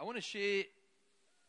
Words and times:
I 0.00 0.02
want 0.02 0.16
to 0.16 0.22
share 0.22 0.62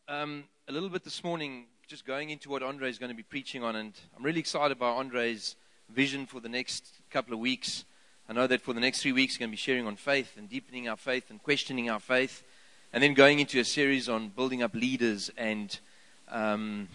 um, 0.08 0.44
a 0.68 0.72
little 0.72 0.90
bit 0.90 1.04
this 1.04 1.24
morning, 1.24 1.64
just 1.86 2.04
going 2.04 2.28
into 2.28 2.50
what 2.50 2.62
Andre 2.62 2.90
is 2.90 2.98
going 2.98 3.08
to 3.08 3.16
be 3.16 3.22
preaching 3.22 3.64
on. 3.64 3.76
And 3.76 3.94
I'm 4.14 4.22
really 4.22 4.40
excited 4.40 4.76
about 4.76 4.98
Andre's 4.98 5.56
vision 5.88 6.26
for 6.26 6.38
the 6.38 6.50
next 6.50 6.86
couple 7.10 7.32
of 7.32 7.40
weeks. 7.40 7.86
I 8.28 8.34
know 8.34 8.46
that 8.46 8.60
for 8.60 8.74
the 8.74 8.80
next 8.80 9.00
three 9.00 9.12
weeks, 9.12 9.32
he's 9.32 9.38
going 9.38 9.48
to 9.48 9.52
be 9.52 9.56
sharing 9.56 9.86
on 9.86 9.96
faith 9.96 10.36
and 10.36 10.50
deepening 10.50 10.86
our 10.86 10.98
faith 10.98 11.30
and 11.30 11.42
questioning 11.42 11.88
our 11.88 11.98
faith. 11.98 12.42
And 12.92 13.02
then 13.02 13.14
going 13.14 13.40
into 13.40 13.58
a 13.58 13.64
series 13.64 14.06
on 14.10 14.28
building 14.28 14.62
up 14.62 14.74
leaders 14.74 15.30
and 15.38 15.78
um, 16.28 16.88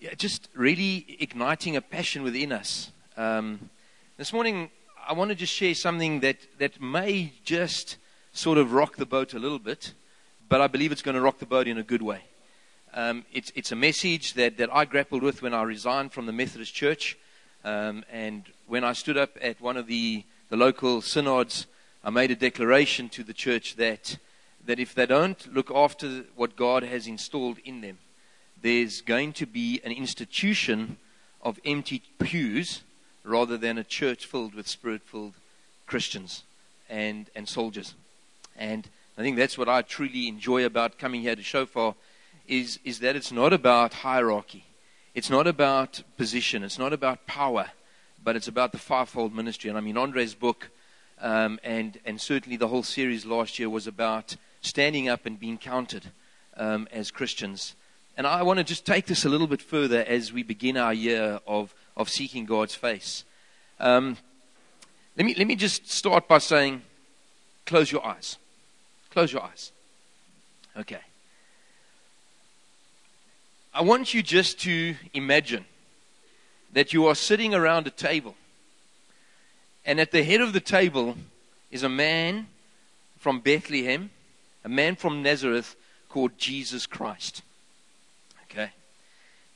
yeah, 0.00 0.14
just 0.14 0.48
really 0.54 1.18
igniting 1.20 1.76
a 1.76 1.82
passion 1.82 2.22
within 2.22 2.52
us. 2.52 2.90
Um, 3.18 3.68
this 4.16 4.32
morning, 4.32 4.70
I 5.06 5.12
want 5.12 5.28
to 5.28 5.34
just 5.34 5.52
share 5.52 5.74
something 5.74 6.20
that, 6.20 6.38
that 6.58 6.80
may 6.80 7.34
just 7.44 7.98
sort 8.32 8.56
of 8.56 8.72
rock 8.72 8.96
the 8.96 9.04
boat 9.04 9.34
a 9.34 9.38
little 9.38 9.58
bit 9.58 9.92
but 10.48 10.60
I 10.60 10.66
believe 10.66 10.92
it's 10.92 11.02
going 11.02 11.14
to 11.14 11.20
rock 11.20 11.38
the 11.38 11.46
boat 11.46 11.66
in 11.66 11.78
a 11.78 11.82
good 11.82 12.02
way. 12.02 12.20
Um, 12.94 13.24
it's, 13.32 13.52
it's 13.54 13.72
a 13.72 13.76
message 13.76 14.34
that, 14.34 14.56
that 14.58 14.74
I 14.74 14.84
grappled 14.84 15.22
with 15.22 15.42
when 15.42 15.54
I 15.54 15.62
resigned 15.62 16.12
from 16.12 16.26
the 16.26 16.32
Methodist 16.32 16.74
Church. 16.74 17.18
Um, 17.64 18.04
and 18.10 18.44
when 18.66 18.84
I 18.84 18.92
stood 18.92 19.16
up 19.16 19.36
at 19.40 19.60
one 19.60 19.76
of 19.76 19.86
the, 19.86 20.24
the 20.48 20.56
local 20.56 21.02
synods, 21.02 21.66
I 22.04 22.10
made 22.10 22.30
a 22.30 22.36
declaration 22.36 23.08
to 23.10 23.24
the 23.24 23.34
church 23.34 23.76
that, 23.76 24.18
that 24.64 24.78
if 24.78 24.94
they 24.94 25.06
don't 25.06 25.52
look 25.52 25.70
after 25.70 26.24
what 26.36 26.56
God 26.56 26.84
has 26.84 27.06
installed 27.06 27.58
in 27.64 27.80
them, 27.80 27.98
there's 28.62 29.00
going 29.00 29.32
to 29.34 29.46
be 29.46 29.80
an 29.84 29.92
institution 29.92 30.96
of 31.42 31.58
empty 31.64 32.02
pews 32.18 32.82
rather 33.24 33.56
than 33.56 33.78
a 33.78 33.84
church 33.84 34.26
filled 34.26 34.54
with 34.54 34.68
spirit 34.68 35.02
filled 35.02 35.34
Christians 35.86 36.44
and, 36.88 37.28
and 37.34 37.48
soldiers. 37.48 37.94
And 38.56 38.88
I 39.18 39.22
think 39.22 39.36
that's 39.36 39.56
what 39.56 39.68
I 39.68 39.82
truly 39.82 40.28
enjoy 40.28 40.64
about 40.64 40.98
coming 40.98 41.22
here 41.22 41.36
to 41.36 41.42
Shofar 41.42 41.94
is, 42.46 42.78
is 42.84 43.00
that 43.00 43.16
it's 43.16 43.32
not 43.32 43.52
about 43.52 43.94
hierarchy. 43.94 44.64
It's 45.14 45.30
not 45.30 45.46
about 45.46 46.02
position. 46.18 46.62
It's 46.62 46.78
not 46.78 46.92
about 46.92 47.26
power, 47.26 47.70
but 48.22 48.36
it's 48.36 48.48
about 48.48 48.72
the 48.72 48.78
fivefold 48.78 49.34
ministry. 49.34 49.70
And 49.70 49.78
I 49.78 49.80
mean, 49.80 49.96
Andre's 49.96 50.34
book 50.34 50.70
um, 51.20 51.58
and, 51.64 51.98
and 52.04 52.20
certainly 52.20 52.56
the 52.56 52.68
whole 52.68 52.82
series 52.82 53.24
last 53.24 53.58
year 53.58 53.70
was 53.70 53.86
about 53.86 54.36
standing 54.60 55.08
up 55.08 55.24
and 55.24 55.40
being 55.40 55.56
counted 55.56 56.10
um, 56.56 56.86
as 56.92 57.10
Christians. 57.10 57.74
And 58.18 58.26
I 58.26 58.42
want 58.42 58.58
to 58.58 58.64
just 58.64 58.84
take 58.84 59.06
this 59.06 59.24
a 59.24 59.28
little 59.28 59.46
bit 59.46 59.62
further 59.62 60.04
as 60.06 60.32
we 60.32 60.42
begin 60.42 60.76
our 60.76 60.92
year 60.92 61.40
of, 61.46 61.74
of 61.96 62.10
seeking 62.10 62.44
God's 62.44 62.74
face. 62.74 63.24
Um, 63.80 64.18
let, 65.16 65.24
me, 65.24 65.34
let 65.34 65.46
me 65.46 65.56
just 65.56 65.90
start 65.90 66.28
by 66.28 66.38
saying, 66.38 66.82
close 67.64 67.90
your 67.90 68.04
eyes. 68.06 68.36
Close 69.16 69.32
your 69.32 69.44
eyes. 69.44 69.72
Okay. 70.76 71.00
I 73.72 73.80
want 73.80 74.12
you 74.12 74.22
just 74.22 74.60
to 74.60 74.94
imagine 75.14 75.64
that 76.74 76.92
you 76.92 77.06
are 77.06 77.14
sitting 77.14 77.54
around 77.54 77.86
a 77.86 77.90
table, 77.90 78.34
and 79.86 79.98
at 80.00 80.12
the 80.12 80.22
head 80.22 80.42
of 80.42 80.52
the 80.52 80.60
table 80.60 81.16
is 81.70 81.82
a 81.82 81.88
man 81.88 82.46
from 83.16 83.40
Bethlehem, 83.40 84.10
a 84.66 84.68
man 84.68 84.96
from 84.96 85.22
Nazareth 85.22 85.76
called 86.10 86.36
Jesus 86.36 86.84
Christ. 86.84 87.40
Okay. 88.50 88.68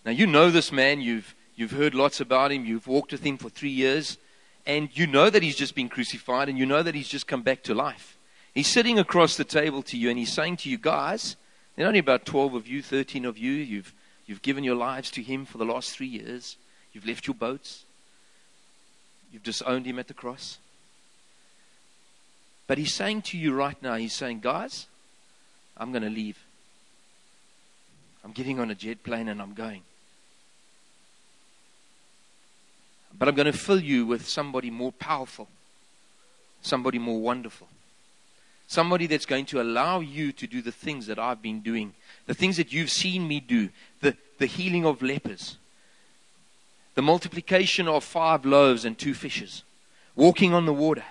Now 0.06 0.12
you 0.12 0.26
know 0.26 0.50
this 0.50 0.72
man, 0.72 1.02
you've 1.02 1.34
you've 1.54 1.72
heard 1.72 1.94
lots 1.94 2.18
about 2.18 2.50
him, 2.50 2.64
you've 2.64 2.86
walked 2.86 3.12
with 3.12 3.24
him 3.24 3.36
for 3.36 3.50
three 3.50 3.68
years, 3.68 4.16
and 4.64 4.88
you 4.94 5.06
know 5.06 5.28
that 5.28 5.42
he's 5.42 5.56
just 5.56 5.74
been 5.74 5.90
crucified, 5.90 6.48
and 6.48 6.56
you 6.56 6.64
know 6.64 6.82
that 6.82 6.94
he's 6.94 7.08
just 7.08 7.26
come 7.26 7.42
back 7.42 7.62
to 7.64 7.74
life. 7.74 8.16
He's 8.54 8.66
sitting 8.66 8.98
across 8.98 9.36
the 9.36 9.44
table 9.44 9.82
to 9.84 9.96
you 9.96 10.10
and 10.10 10.18
he's 10.18 10.32
saying 10.32 10.56
to 10.58 10.70
you, 10.70 10.78
guys, 10.78 11.36
there 11.76 11.86
are 11.86 11.88
only 11.88 12.00
about 12.00 12.24
12 12.26 12.54
of 12.54 12.66
you, 12.66 12.82
13 12.82 13.24
of 13.24 13.38
you. 13.38 13.52
You've, 13.52 13.94
you've 14.26 14.42
given 14.42 14.64
your 14.64 14.74
lives 14.74 15.10
to 15.12 15.22
him 15.22 15.44
for 15.44 15.58
the 15.58 15.64
last 15.64 15.92
three 15.92 16.08
years. 16.08 16.56
You've 16.92 17.06
left 17.06 17.26
your 17.26 17.34
boats. 17.34 17.84
You've 19.32 19.44
disowned 19.44 19.86
him 19.86 19.98
at 19.98 20.08
the 20.08 20.14
cross. 20.14 20.58
But 22.66 22.78
he's 22.78 22.92
saying 22.92 23.22
to 23.22 23.38
you 23.38 23.52
right 23.52 23.80
now, 23.82 23.94
he's 23.94 24.12
saying, 24.12 24.40
guys, 24.40 24.86
I'm 25.76 25.92
going 25.92 26.02
to 26.02 26.10
leave. 26.10 26.38
I'm 28.24 28.32
getting 28.32 28.60
on 28.60 28.70
a 28.70 28.74
jet 28.74 29.02
plane 29.02 29.28
and 29.28 29.40
I'm 29.40 29.54
going. 29.54 29.82
But 33.16 33.28
I'm 33.28 33.34
going 33.34 33.50
to 33.50 33.56
fill 33.56 33.80
you 33.80 34.06
with 34.06 34.28
somebody 34.28 34.70
more 34.70 34.92
powerful, 34.92 35.48
somebody 36.62 36.98
more 36.98 37.20
wonderful. 37.20 37.68
Somebody 38.70 39.08
that's 39.08 39.26
going 39.26 39.46
to 39.46 39.60
allow 39.60 39.98
you 39.98 40.30
to 40.30 40.46
do 40.46 40.62
the 40.62 40.70
things 40.70 41.08
that 41.08 41.18
I've 41.18 41.42
been 41.42 41.58
doing, 41.58 41.92
the 42.26 42.34
things 42.34 42.56
that 42.56 42.72
you've 42.72 42.92
seen 42.92 43.26
me 43.26 43.40
do, 43.40 43.70
the, 44.00 44.16
the 44.38 44.46
healing 44.46 44.86
of 44.86 45.02
lepers, 45.02 45.56
the 46.94 47.02
multiplication 47.02 47.88
of 47.88 48.04
five 48.04 48.46
loaves 48.46 48.84
and 48.84 48.96
two 48.96 49.12
fishes, 49.12 49.64
walking 50.14 50.54
on 50.54 50.66
the 50.66 50.72
water. 50.72 51.02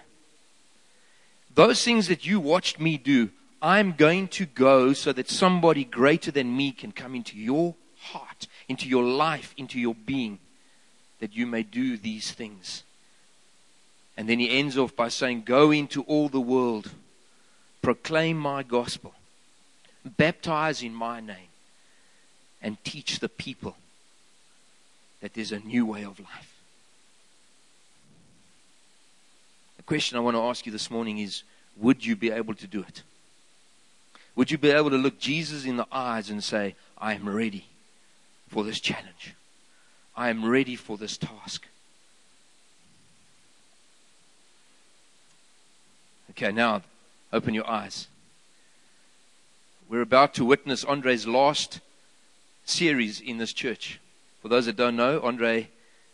Those 1.53 1.83
things 1.83 2.07
that 2.07 2.25
you 2.25 2.39
watched 2.39 2.79
me 2.79 2.95
do, 2.97 3.29
I'm 3.61 3.91
going 3.91 4.29
to 4.29 4.45
go 4.45 4.93
so 4.93 5.11
that 5.11 5.29
somebody 5.29 5.83
greater 5.83 6.31
than 6.31 6.55
me 6.55 6.71
can 6.71 6.93
come 6.93 7.13
into 7.13 7.37
your 7.37 7.75
heart, 7.99 8.47
into 8.69 8.87
your 8.87 9.03
life, 9.03 9.53
into 9.57 9.81
your 9.81 9.95
being, 9.95 10.39
that 11.19 11.35
you 11.35 11.45
may 11.45 11.63
do 11.63 11.97
these 11.97 12.31
things. 12.31 12.83
And 14.15 14.29
then 14.29 14.39
he 14.39 14.49
ends 14.49 14.77
off 14.77 14.95
by 14.95 15.09
saying, 15.09 15.41
Go 15.41 15.71
into 15.71 16.03
all 16.03 16.29
the 16.29 16.39
world 16.39 16.91
proclaim 17.81 18.37
my 18.37 18.63
gospel, 18.63 19.13
baptize 20.05 20.83
in 20.83 20.93
my 20.93 21.19
name, 21.19 21.49
and 22.61 22.83
teach 22.83 23.19
the 23.19 23.29
people 23.29 23.75
that 25.21 25.33
there's 25.33 25.51
a 25.51 25.59
new 25.59 25.85
way 25.85 26.03
of 26.03 26.19
life. 26.19 26.53
The 29.77 29.83
question 29.83 30.17
I 30.17 30.21
want 30.21 30.35
to 30.35 30.41
ask 30.41 30.65
you 30.65 30.71
this 30.71 30.91
morning 30.91 31.19
is 31.19 31.43
would 31.77 32.05
you 32.05 32.15
be 32.15 32.31
able 32.31 32.53
to 32.55 32.67
do 32.67 32.81
it? 32.81 33.03
Would 34.35 34.51
you 34.51 34.57
be 34.57 34.71
able 34.71 34.89
to 34.89 34.97
look 34.97 35.19
Jesus 35.19 35.65
in 35.65 35.77
the 35.77 35.87
eyes 35.91 36.29
and 36.29 36.43
say, 36.43 36.75
I 36.97 37.13
am 37.13 37.27
ready 37.27 37.65
for 38.47 38.63
this 38.63 38.79
challenge? 38.79 39.35
I 40.15 40.29
am 40.29 40.45
ready 40.45 40.75
for 40.75 40.97
this 40.97 41.17
task. 41.17 41.65
Okay, 46.31 46.51
now 46.51 46.81
Open 47.31 47.53
your 47.53 47.69
eyes. 47.69 48.07
We're 49.87 50.01
about 50.01 50.33
to 50.35 50.45
witness 50.45 50.83
Andre's 50.83 51.27
last 51.27 51.79
series 52.65 53.21
in 53.21 53.37
this 53.37 53.53
church. 53.53 53.99
For 54.41 54.47
those 54.47 54.65
that 54.65 54.77
don't 54.77 54.95
know, 54.95 55.21
Andre 55.21 55.69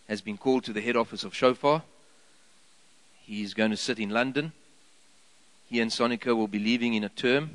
has 0.10 0.22
been 0.22 0.38
called 0.38 0.66
to 0.66 0.74
the 0.74 0.82
head 0.82 0.98
office 0.98 1.24
of 1.24 1.34
Shofar. 1.34 1.84
He's 3.24 3.54
going 3.54 3.72
to 3.72 3.78
sit 3.78 3.98
in 3.98 4.10
London. 4.10 4.52
He 5.70 5.80
and 5.80 5.90
Sonica 5.90 6.36
will 6.36 6.48
be 6.48 6.60
leaving 6.60 6.94
in 6.94 7.04
a 7.04 7.10
term. 7.10 7.52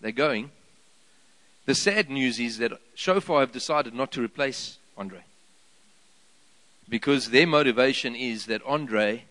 They're 0.00 0.12
going. 0.12 0.50
The 1.66 1.74
sad 1.74 2.08
news 2.08 2.38
is 2.38 2.58
that 2.58 2.72
Shofar 2.94 3.40
have 3.40 3.52
decided 3.52 3.94
not 3.94 4.12
to 4.12 4.22
replace 4.22 4.78
Andre. 4.96 5.20
Because 6.88 7.30
their 7.30 7.46
motivation 7.46 8.14
is 8.14 8.46
that 8.46 8.62
Andre 8.64 9.24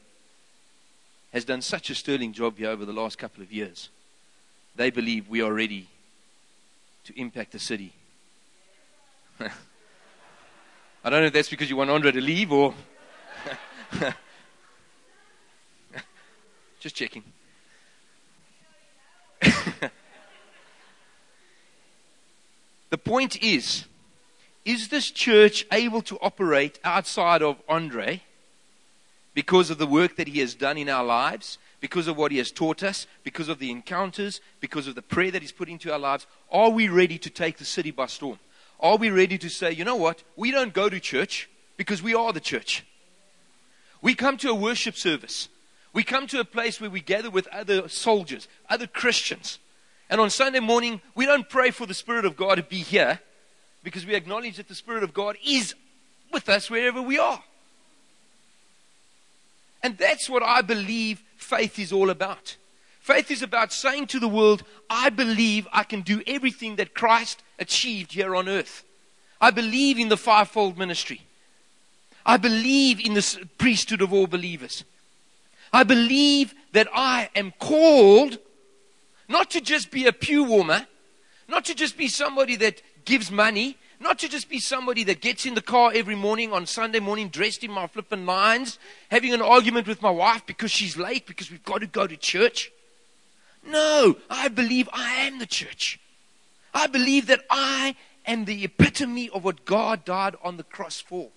has 1.31 1.45
done 1.45 1.61
such 1.61 1.89
a 1.89 1.95
sterling 1.95 2.33
job 2.33 2.57
here 2.57 2.69
over 2.69 2.85
the 2.85 2.93
last 2.93 3.17
couple 3.17 3.43
of 3.43 3.51
years. 3.51 3.89
They 4.75 4.89
believe 4.89 5.29
we 5.29 5.41
are 5.41 5.53
ready 5.53 5.87
to 7.05 7.19
impact 7.19 7.51
the 7.51 7.59
city. 7.59 7.93
I 9.39 11.09
don't 11.09 11.21
know 11.21 11.27
if 11.27 11.33
that's 11.33 11.49
because 11.49 11.69
you 11.69 11.75
want 11.75 11.89
Andre 11.89 12.11
to 12.11 12.21
leave 12.21 12.51
or. 12.51 12.73
Just 16.79 16.95
checking. 16.95 17.23
the 22.89 22.97
point 22.97 23.41
is 23.43 23.85
is 24.65 24.89
this 24.89 25.09
church 25.09 25.65
able 25.71 26.01
to 26.03 26.19
operate 26.21 26.79
outside 26.83 27.41
of 27.41 27.57
Andre? 27.67 28.21
Because 29.39 29.69
of 29.69 29.77
the 29.77 29.87
work 29.87 30.17
that 30.17 30.27
He 30.27 30.41
has 30.41 30.53
done 30.53 30.77
in 30.77 30.89
our 30.89 31.05
lives, 31.05 31.59
because 31.79 32.09
of 32.09 32.17
what 32.17 32.29
He 32.29 32.39
has 32.39 32.51
taught 32.51 32.83
us, 32.83 33.07
because 33.23 33.47
of 33.47 33.57
the 33.57 33.71
encounters, 33.71 34.41
because 34.59 34.85
of 34.85 34.95
the 34.95 35.01
prayer 35.01 35.31
that 35.31 35.41
He's 35.41 35.53
put 35.53 35.69
into 35.69 35.93
our 35.93 35.97
lives, 35.97 36.27
are 36.51 36.69
we 36.69 36.89
ready 36.89 37.17
to 37.17 37.29
take 37.29 37.57
the 37.57 37.63
city 37.63 37.89
by 37.89 38.05
storm? 38.07 38.37
Are 38.81 38.97
we 38.97 39.09
ready 39.09 39.37
to 39.37 39.49
say, 39.49 39.71
you 39.71 39.85
know 39.85 39.95
what? 39.95 40.25
We 40.35 40.51
don't 40.51 40.73
go 40.73 40.89
to 40.89 40.99
church 40.99 41.49
because 41.77 42.03
we 42.03 42.13
are 42.13 42.33
the 42.33 42.41
church. 42.41 42.85
We 44.01 44.13
come 44.13 44.35
to 44.39 44.49
a 44.49 44.53
worship 44.53 44.97
service. 44.97 45.47
We 45.93 46.03
come 46.03 46.27
to 46.27 46.41
a 46.41 46.45
place 46.45 46.81
where 46.81 46.89
we 46.89 46.99
gather 46.99 47.29
with 47.29 47.47
other 47.47 47.87
soldiers, 47.87 48.49
other 48.69 48.87
Christians. 48.87 49.57
And 50.09 50.19
on 50.19 50.31
Sunday 50.31 50.59
morning, 50.59 50.99
we 51.15 51.25
don't 51.25 51.47
pray 51.47 51.71
for 51.71 51.85
the 51.85 51.93
Spirit 51.93 52.25
of 52.25 52.35
God 52.35 52.55
to 52.55 52.63
be 52.63 52.79
here 52.79 53.21
because 53.85 54.05
we 54.05 54.15
acknowledge 54.15 54.57
that 54.57 54.67
the 54.67 54.75
Spirit 54.75 55.03
of 55.03 55.13
God 55.13 55.37
is 55.47 55.75
with 56.29 56.49
us 56.49 56.69
wherever 56.69 57.01
we 57.01 57.17
are. 57.17 57.41
And 59.81 59.97
that's 59.97 60.29
what 60.29 60.43
I 60.43 60.61
believe 60.61 61.21
faith 61.37 61.79
is 61.79 61.91
all 61.91 62.09
about. 62.09 62.57
Faith 62.99 63.31
is 63.31 63.41
about 63.41 63.73
saying 63.73 64.07
to 64.07 64.19
the 64.19 64.27
world, 64.27 64.63
I 64.89 65.09
believe 65.09 65.67
I 65.71 65.83
can 65.83 66.01
do 66.01 66.21
everything 66.27 66.75
that 66.75 66.93
Christ 66.93 67.41
achieved 67.57 68.13
here 68.13 68.35
on 68.35 68.47
earth. 68.47 68.83
I 69.41 69.51
believe 69.51 69.97
in 69.97 70.09
the 70.09 70.17
fivefold 70.17 70.77
ministry. 70.77 71.21
I 72.25 72.37
believe 72.37 72.99
in 72.99 73.13
the 73.13 73.47
priesthood 73.57 74.01
of 74.01 74.13
all 74.13 74.27
believers. 74.27 74.83
I 75.71 75.83
believe 75.83 76.53
that 76.73 76.87
I 76.93 77.29
am 77.35 77.53
called 77.57 78.37
not 79.27 79.49
to 79.51 79.61
just 79.61 79.91
be 79.91 80.05
a 80.05 80.13
pew 80.13 80.43
warmer, 80.43 80.87
not 81.47 81.65
to 81.65 81.75
just 81.75 81.97
be 81.97 82.07
somebody 82.07 82.55
that 82.57 82.81
gives 83.05 83.31
money, 83.31 83.77
not 83.99 84.19
to 84.19 84.29
just 84.29 84.49
be 84.49 84.59
somebody 84.59 85.03
that 85.05 85.21
gets 85.21 85.45
in 85.45 85.55
the 85.55 85.61
car 85.61 85.91
every 85.93 86.15
morning 86.15 86.53
on 86.53 86.65
Sunday 86.65 86.99
morning 86.99 87.29
dressed 87.29 87.63
in 87.63 87.71
my 87.71 87.87
flippin' 87.87 88.25
lines, 88.25 88.79
having 89.11 89.33
an 89.33 89.41
argument 89.41 89.87
with 89.87 90.01
my 90.01 90.09
wife 90.09 90.45
because 90.45 90.71
she's 90.71 90.97
late 90.97 91.25
because 91.25 91.51
we've 91.51 91.63
got 91.65 91.81
to 91.81 91.87
go 91.87 92.07
to 92.07 92.15
church. 92.15 92.71
No, 93.65 94.15
I 94.29 94.47
believe 94.47 94.87
I 94.93 95.15
am 95.25 95.39
the 95.39 95.45
church. 95.45 95.99
I 96.73 96.87
believe 96.87 97.27
that 97.27 97.41
I 97.49 97.95
am 98.25 98.45
the 98.45 98.63
epitome 98.63 99.29
of 99.29 99.43
what 99.43 99.65
God 99.65 100.05
died 100.05 100.35
on 100.43 100.57
the 100.57 100.63
cross 100.63 101.01
for. 101.01 101.29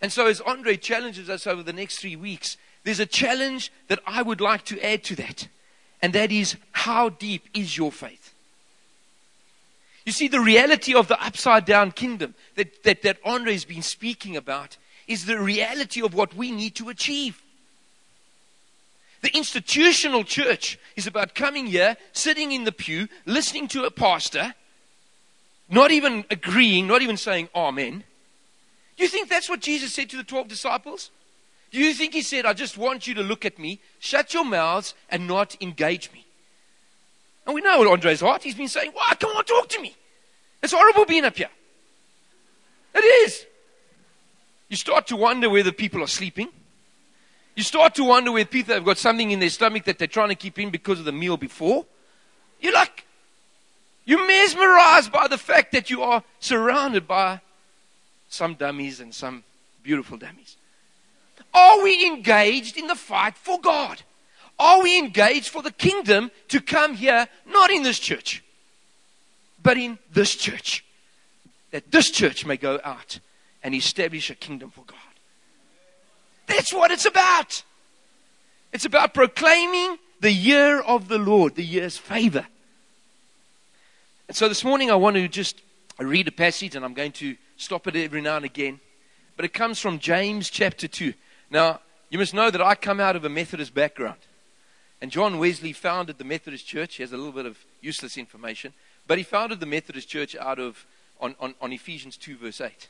And 0.00 0.12
so, 0.12 0.26
as 0.26 0.40
Andre 0.40 0.76
challenges 0.76 1.28
us 1.28 1.46
over 1.46 1.62
the 1.62 1.72
next 1.72 1.98
three 1.98 2.16
weeks, 2.16 2.56
there's 2.84 3.00
a 3.00 3.06
challenge 3.06 3.72
that 3.88 4.00
I 4.06 4.22
would 4.22 4.40
like 4.40 4.64
to 4.66 4.80
add 4.80 5.04
to 5.04 5.16
that. 5.16 5.48
And 6.00 6.12
that 6.12 6.30
is, 6.30 6.56
how 6.72 7.08
deep 7.08 7.48
is 7.52 7.76
your 7.76 7.90
faith? 7.90 8.17
You 10.08 10.12
see, 10.12 10.28
the 10.28 10.40
reality 10.40 10.94
of 10.94 11.06
the 11.06 11.22
upside 11.22 11.66
down 11.66 11.92
kingdom 11.92 12.34
that, 12.54 12.82
that, 12.84 13.02
that 13.02 13.18
Andre 13.26 13.52
has 13.52 13.66
been 13.66 13.82
speaking 13.82 14.38
about 14.38 14.78
is 15.06 15.26
the 15.26 15.38
reality 15.38 16.00
of 16.00 16.14
what 16.14 16.34
we 16.34 16.50
need 16.50 16.74
to 16.76 16.88
achieve. 16.88 17.42
The 19.20 19.36
institutional 19.36 20.24
church 20.24 20.78
is 20.96 21.06
about 21.06 21.34
coming 21.34 21.66
here, 21.66 21.98
sitting 22.14 22.52
in 22.52 22.64
the 22.64 22.72
pew, 22.72 23.08
listening 23.26 23.68
to 23.68 23.84
a 23.84 23.90
pastor, 23.90 24.54
not 25.68 25.90
even 25.90 26.24
agreeing, 26.30 26.86
not 26.86 27.02
even 27.02 27.18
saying 27.18 27.50
amen, 27.54 28.02
you 28.96 29.08
think 29.08 29.28
that's 29.28 29.50
what 29.50 29.60
Jesus 29.60 29.92
said 29.92 30.08
to 30.08 30.16
the 30.16 30.24
12 30.24 30.48
disciples? 30.48 31.10
Do 31.70 31.80
you 31.80 31.92
think 31.92 32.14
he 32.14 32.22
said, 32.22 32.46
I 32.46 32.54
just 32.54 32.78
want 32.78 33.06
you 33.06 33.12
to 33.12 33.22
look 33.22 33.44
at 33.44 33.58
me, 33.58 33.78
shut 33.98 34.32
your 34.32 34.46
mouths, 34.46 34.94
and 35.10 35.28
not 35.28 35.54
engage 35.60 36.10
me? 36.14 36.24
And 37.48 37.54
we 37.54 37.62
know 37.62 37.90
Andre's 37.90 38.20
heart. 38.20 38.42
He's 38.42 38.54
been 38.54 38.68
saying, 38.68 38.90
Why? 38.92 39.14
Come 39.18 39.30
on, 39.34 39.42
talk 39.42 39.70
to 39.70 39.80
me. 39.80 39.96
It's 40.62 40.74
horrible 40.74 41.06
being 41.06 41.24
up 41.24 41.34
here. 41.34 41.48
It 42.94 42.98
is. 42.98 43.46
You 44.68 44.76
start 44.76 45.06
to 45.06 45.16
wonder 45.16 45.48
whether 45.48 45.72
people 45.72 46.02
are 46.02 46.08
sleeping. 46.08 46.50
You 47.56 47.62
start 47.62 47.94
to 47.94 48.04
wonder 48.04 48.32
whether 48.32 48.48
people 48.48 48.74
have 48.74 48.84
got 48.84 48.98
something 48.98 49.30
in 49.30 49.40
their 49.40 49.48
stomach 49.48 49.84
that 49.84 49.98
they're 49.98 50.06
trying 50.06 50.28
to 50.28 50.34
keep 50.34 50.58
in 50.58 50.68
because 50.68 50.98
of 50.98 51.06
the 51.06 51.12
meal 51.12 51.38
before. 51.38 51.86
You're 52.60 52.74
like, 52.74 53.06
you're 54.04 54.26
mesmerized 54.26 55.10
by 55.10 55.26
the 55.26 55.38
fact 55.38 55.72
that 55.72 55.88
you 55.88 56.02
are 56.02 56.22
surrounded 56.40 57.08
by 57.08 57.40
some 58.28 58.54
dummies 58.56 59.00
and 59.00 59.14
some 59.14 59.42
beautiful 59.82 60.18
dummies. 60.18 60.56
Are 61.54 61.82
we 61.82 62.06
engaged 62.06 62.76
in 62.76 62.88
the 62.88 62.94
fight 62.94 63.38
for 63.38 63.58
God? 63.58 64.02
Are 64.58 64.82
we 64.82 64.98
engaged 64.98 65.48
for 65.48 65.62
the 65.62 65.70
kingdom 65.70 66.30
to 66.48 66.60
come 66.60 66.94
here, 66.94 67.28
not 67.46 67.70
in 67.70 67.82
this 67.82 67.98
church, 67.98 68.42
but 69.62 69.76
in 69.76 69.98
this 70.12 70.34
church? 70.34 70.84
That 71.70 71.90
this 71.90 72.10
church 72.10 72.44
may 72.44 72.56
go 72.56 72.80
out 72.82 73.20
and 73.62 73.74
establish 73.74 74.30
a 74.30 74.34
kingdom 74.34 74.70
for 74.70 74.84
God. 74.84 74.98
That's 76.46 76.72
what 76.72 76.90
it's 76.90 77.04
about. 77.04 77.62
It's 78.72 78.84
about 78.84 79.14
proclaiming 79.14 79.98
the 80.20 80.32
year 80.32 80.80
of 80.80 81.08
the 81.08 81.18
Lord, 81.18 81.54
the 81.54 81.64
year's 81.64 81.96
favor. 81.96 82.46
And 84.26 84.36
so 84.36 84.48
this 84.48 84.64
morning 84.64 84.90
I 84.90 84.94
want 84.94 85.16
to 85.16 85.28
just 85.28 85.62
read 85.98 86.28
a 86.28 86.32
passage 86.32 86.74
and 86.74 86.84
I'm 86.84 86.94
going 86.94 87.12
to 87.12 87.36
stop 87.56 87.86
it 87.86 87.96
every 87.96 88.20
now 88.20 88.36
and 88.36 88.44
again. 88.44 88.80
But 89.36 89.44
it 89.44 89.52
comes 89.52 89.78
from 89.78 89.98
James 89.98 90.50
chapter 90.50 90.88
2. 90.88 91.14
Now, 91.50 91.80
you 92.10 92.18
must 92.18 92.34
know 92.34 92.50
that 92.50 92.60
I 92.60 92.74
come 92.74 93.00
out 93.00 93.16
of 93.16 93.24
a 93.24 93.28
Methodist 93.28 93.74
background. 93.74 94.18
And 95.00 95.10
John 95.10 95.38
Wesley 95.38 95.72
founded 95.72 96.18
the 96.18 96.24
Methodist 96.24 96.66
Church. 96.66 96.96
He 96.96 97.02
has 97.02 97.12
a 97.12 97.16
little 97.16 97.32
bit 97.32 97.46
of 97.46 97.58
useless 97.80 98.18
information. 98.18 98.72
But 99.06 99.18
he 99.18 99.24
founded 99.24 99.60
the 99.60 99.66
Methodist 99.66 100.08
Church 100.08 100.34
out 100.36 100.58
of 100.58 100.84
on, 101.20 101.34
on, 101.40 101.54
on 101.60 101.72
Ephesians 101.72 102.16
2, 102.16 102.36
verse 102.36 102.60
8. 102.60 102.88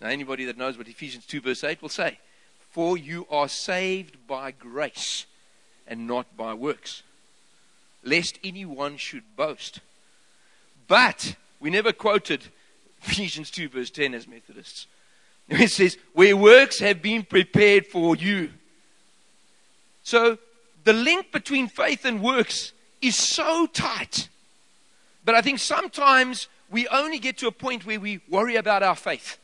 Now, 0.00 0.08
anybody 0.08 0.44
that 0.44 0.58
knows 0.58 0.76
what 0.76 0.88
Ephesians 0.88 1.26
2, 1.26 1.40
verse 1.40 1.64
8 1.64 1.80
will 1.80 1.88
say, 1.88 2.18
For 2.70 2.98
you 2.98 3.26
are 3.30 3.48
saved 3.48 4.26
by 4.26 4.50
grace 4.50 5.26
and 5.86 6.06
not 6.06 6.36
by 6.36 6.54
works, 6.54 7.02
lest 8.02 8.38
anyone 8.42 8.96
should 8.96 9.36
boast. 9.36 9.80
But 10.88 11.36
we 11.60 11.70
never 11.70 11.92
quoted 11.92 12.44
Ephesians 13.02 13.50
2, 13.50 13.68
verse 13.68 13.90
10 13.90 14.14
as 14.14 14.26
Methodists. 14.26 14.86
It 15.48 15.70
says, 15.70 15.98
where 16.14 16.36
works 16.36 16.78
have 16.78 17.02
been 17.02 17.22
prepared 17.22 17.86
for 17.86 18.16
you. 18.16 18.50
So 20.02 20.38
the 20.84 20.92
link 20.92 21.32
between 21.32 21.68
faith 21.68 22.04
and 22.04 22.22
works 22.22 22.72
is 23.00 23.16
so 23.16 23.66
tight. 23.66 24.28
But 25.24 25.34
I 25.34 25.40
think 25.40 25.58
sometimes 25.58 26.48
we 26.70 26.86
only 26.88 27.18
get 27.18 27.38
to 27.38 27.46
a 27.46 27.52
point 27.52 27.86
where 27.86 28.00
we 28.00 28.20
worry 28.28 28.56
about 28.56 28.82
our 28.82 28.96
faith. 28.96 29.38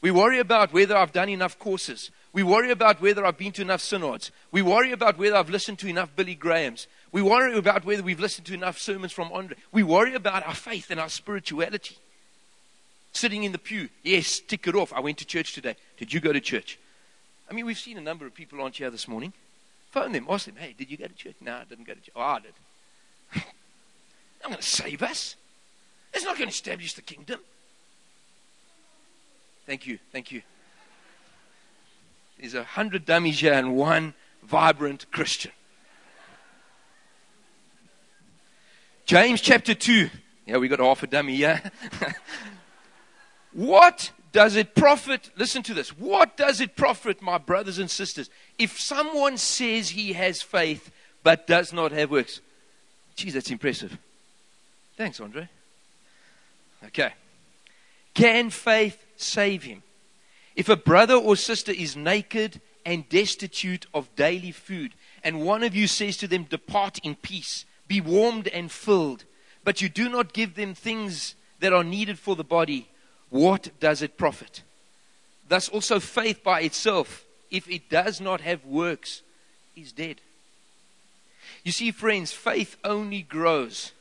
We 0.00 0.10
worry 0.10 0.38
about 0.38 0.72
whether 0.72 0.96
I've 0.96 1.12
done 1.12 1.28
enough 1.28 1.58
courses. 1.58 2.10
We 2.32 2.42
worry 2.42 2.70
about 2.70 3.00
whether 3.00 3.26
I've 3.26 3.36
been 3.36 3.52
to 3.52 3.62
enough 3.62 3.80
synods. 3.80 4.30
We 4.52 4.62
worry 4.62 4.92
about 4.92 5.18
whether 5.18 5.36
I've 5.36 5.50
listened 5.50 5.80
to 5.80 5.88
enough 5.88 6.14
Billy 6.14 6.36
Grahams. 6.36 6.86
We 7.12 7.22
worry 7.22 7.56
about 7.56 7.84
whether 7.84 8.02
we've 8.02 8.20
listened 8.20 8.46
to 8.46 8.54
enough 8.54 8.78
sermons 8.78 9.12
from 9.12 9.32
Andre. 9.32 9.56
We 9.72 9.82
worry 9.82 10.14
about 10.14 10.46
our 10.46 10.54
faith 10.54 10.90
and 10.90 11.00
our 11.00 11.08
spirituality. 11.08 11.96
Sitting 13.12 13.42
in 13.42 13.50
the 13.50 13.58
pew. 13.58 13.88
Yes, 14.04 14.38
tick 14.38 14.68
it 14.68 14.76
off. 14.76 14.92
I 14.92 15.00
went 15.00 15.18
to 15.18 15.26
church 15.26 15.54
today. 15.54 15.74
Did 15.96 16.12
you 16.12 16.20
go 16.20 16.32
to 16.32 16.40
church? 16.40 16.78
I 17.50 17.52
mean, 17.52 17.66
we've 17.66 17.78
seen 17.78 17.98
a 17.98 18.00
number 18.00 18.26
of 18.26 18.34
people 18.34 18.60
on 18.62 18.70
here 18.70 18.90
this 18.90 19.08
morning. 19.08 19.32
Phone 19.90 20.12
them, 20.12 20.26
ask 20.28 20.46
them, 20.46 20.56
hey, 20.56 20.74
did 20.76 20.90
you 20.90 20.96
go 20.96 21.06
to 21.06 21.14
church? 21.14 21.36
No, 21.40 21.56
I 21.56 21.64
didn't 21.64 21.86
go 21.86 21.94
to 21.94 22.00
church. 22.00 22.14
Oh, 22.14 22.20
I 22.20 22.40
did. 22.40 22.52
I'm 24.44 24.50
going 24.50 24.56
to 24.56 24.62
save 24.62 25.02
us. 25.02 25.36
It's 26.12 26.24
not 26.24 26.36
going 26.36 26.48
to 26.48 26.54
establish 26.54 26.94
the 26.94 27.02
kingdom. 27.02 27.40
Thank 29.66 29.86
you. 29.86 29.98
Thank 30.12 30.32
you. 30.32 30.42
There's 32.38 32.54
a 32.54 32.64
hundred 32.64 33.04
dummies 33.04 33.40
here 33.40 33.52
and 33.52 33.76
one 33.76 34.14
vibrant 34.42 35.10
Christian. 35.10 35.52
James 39.06 39.40
chapter 39.40 39.74
2. 39.74 40.08
Yeah, 40.46 40.56
we 40.58 40.68
got 40.68 40.78
half 40.78 41.02
a 41.02 41.06
dummy 41.06 41.36
here. 41.36 41.62
What 43.52 44.12
does 44.32 44.56
it 44.56 44.74
profit? 44.74 45.30
Listen 45.36 45.62
to 45.64 45.74
this. 45.74 45.96
What 45.96 46.36
does 46.36 46.60
it 46.60 46.76
profit, 46.76 47.20
my 47.20 47.38
brothers 47.38 47.78
and 47.78 47.90
sisters, 47.90 48.30
if 48.58 48.78
someone 48.78 49.36
says 49.36 49.90
he 49.90 50.12
has 50.12 50.42
faith 50.42 50.90
but 51.22 51.46
does 51.46 51.72
not 51.72 51.92
have 51.92 52.10
works? 52.10 52.40
Geez, 53.16 53.34
that's 53.34 53.50
impressive. 53.50 53.96
Thanks, 54.96 55.20
Andre. 55.20 55.48
Okay. 56.86 57.12
Can 58.14 58.50
faith 58.50 59.04
save 59.16 59.64
him? 59.64 59.82
If 60.56 60.68
a 60.68 60.76
brother 60.76 61.14
or 61.14 61.36
sister 61.36 61.72
is 61.72 61.96
naked 61.96 62.60
and 62.84 63.08
destitute 63.08 63.86
of 63.94 64.14
daily 64.16 64.52
food, 64.52 64.92
and 65.24 65.42
one 65.42 65.62
of 65.62 65.74
you 65.74 65.86
says 65.86 66.16
to 66.18 66.28
them, 66.28 66.44
Depart 66.44 66.98
in 66.98 67.14
peace, 67.14 67.64
be 67.88 68.00
warmed 68.00 68.48
and 68.48 68.70
filled, 68.70 69.24
but 69.64 69.80
you 69.80 69.88
do 69.88 70.08
not 70.08 70.32
give 70.32 70.54
them 70.54 70.74
things 70.74 71.34
that 71.60 71.72
are 71.72 71.84
needed 71.84 72.18
for 72.18 72.36
the 72.36 72.44
body, 72.44 72.88
what 73.30 73.70
does 73.80 74.02
it 74.02 74.18
profit? 74.18 74.62
Thus, 75.48 75.68
also 75.68 75.98
faith 75.98 76.42
by 76.44 76.60
itself, 76.60 77.24
if 77.50 77.68
it 77.68 77.88
does 77.88 78.20
not 78.20 78.40
have 78.40 78.64
works, 78.64 79.22
is 79.74 79.92
dead. 79.92 80.20
You 81.64 81.72
see, 81.72 81.90
friends, 81.90 82.32
faith 82.32 82.76
only 82.84 83.22
grows. 83.22 83.92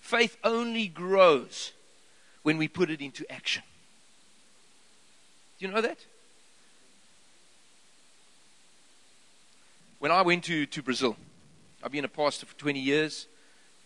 Faith 0.00 0.36
only 0.42 0.88
grows 0.88 1.72
when 2.42 2.58
we 2.58 2.68
put 2.68 2.90
it 2.90 3.00
into 3.00 3.30
action. 3.30 3.62
Do 5.58 5.66
you 5.66 5.72
know 5.72 5.80
that? 5.80 5.98
When 9.98 10.10
I 10.10 10.22
went 10.22 10.44
to, 10.44 10.66
to 10.66 10.82
Brazil, 10.82 11.16
I've 11.82 11.92
been 11.92 12.04
a 12.04 12.08
pastor 12.08 12.46
for 12.46 12.54
20 12.56 12.78
years, 12.78 13.26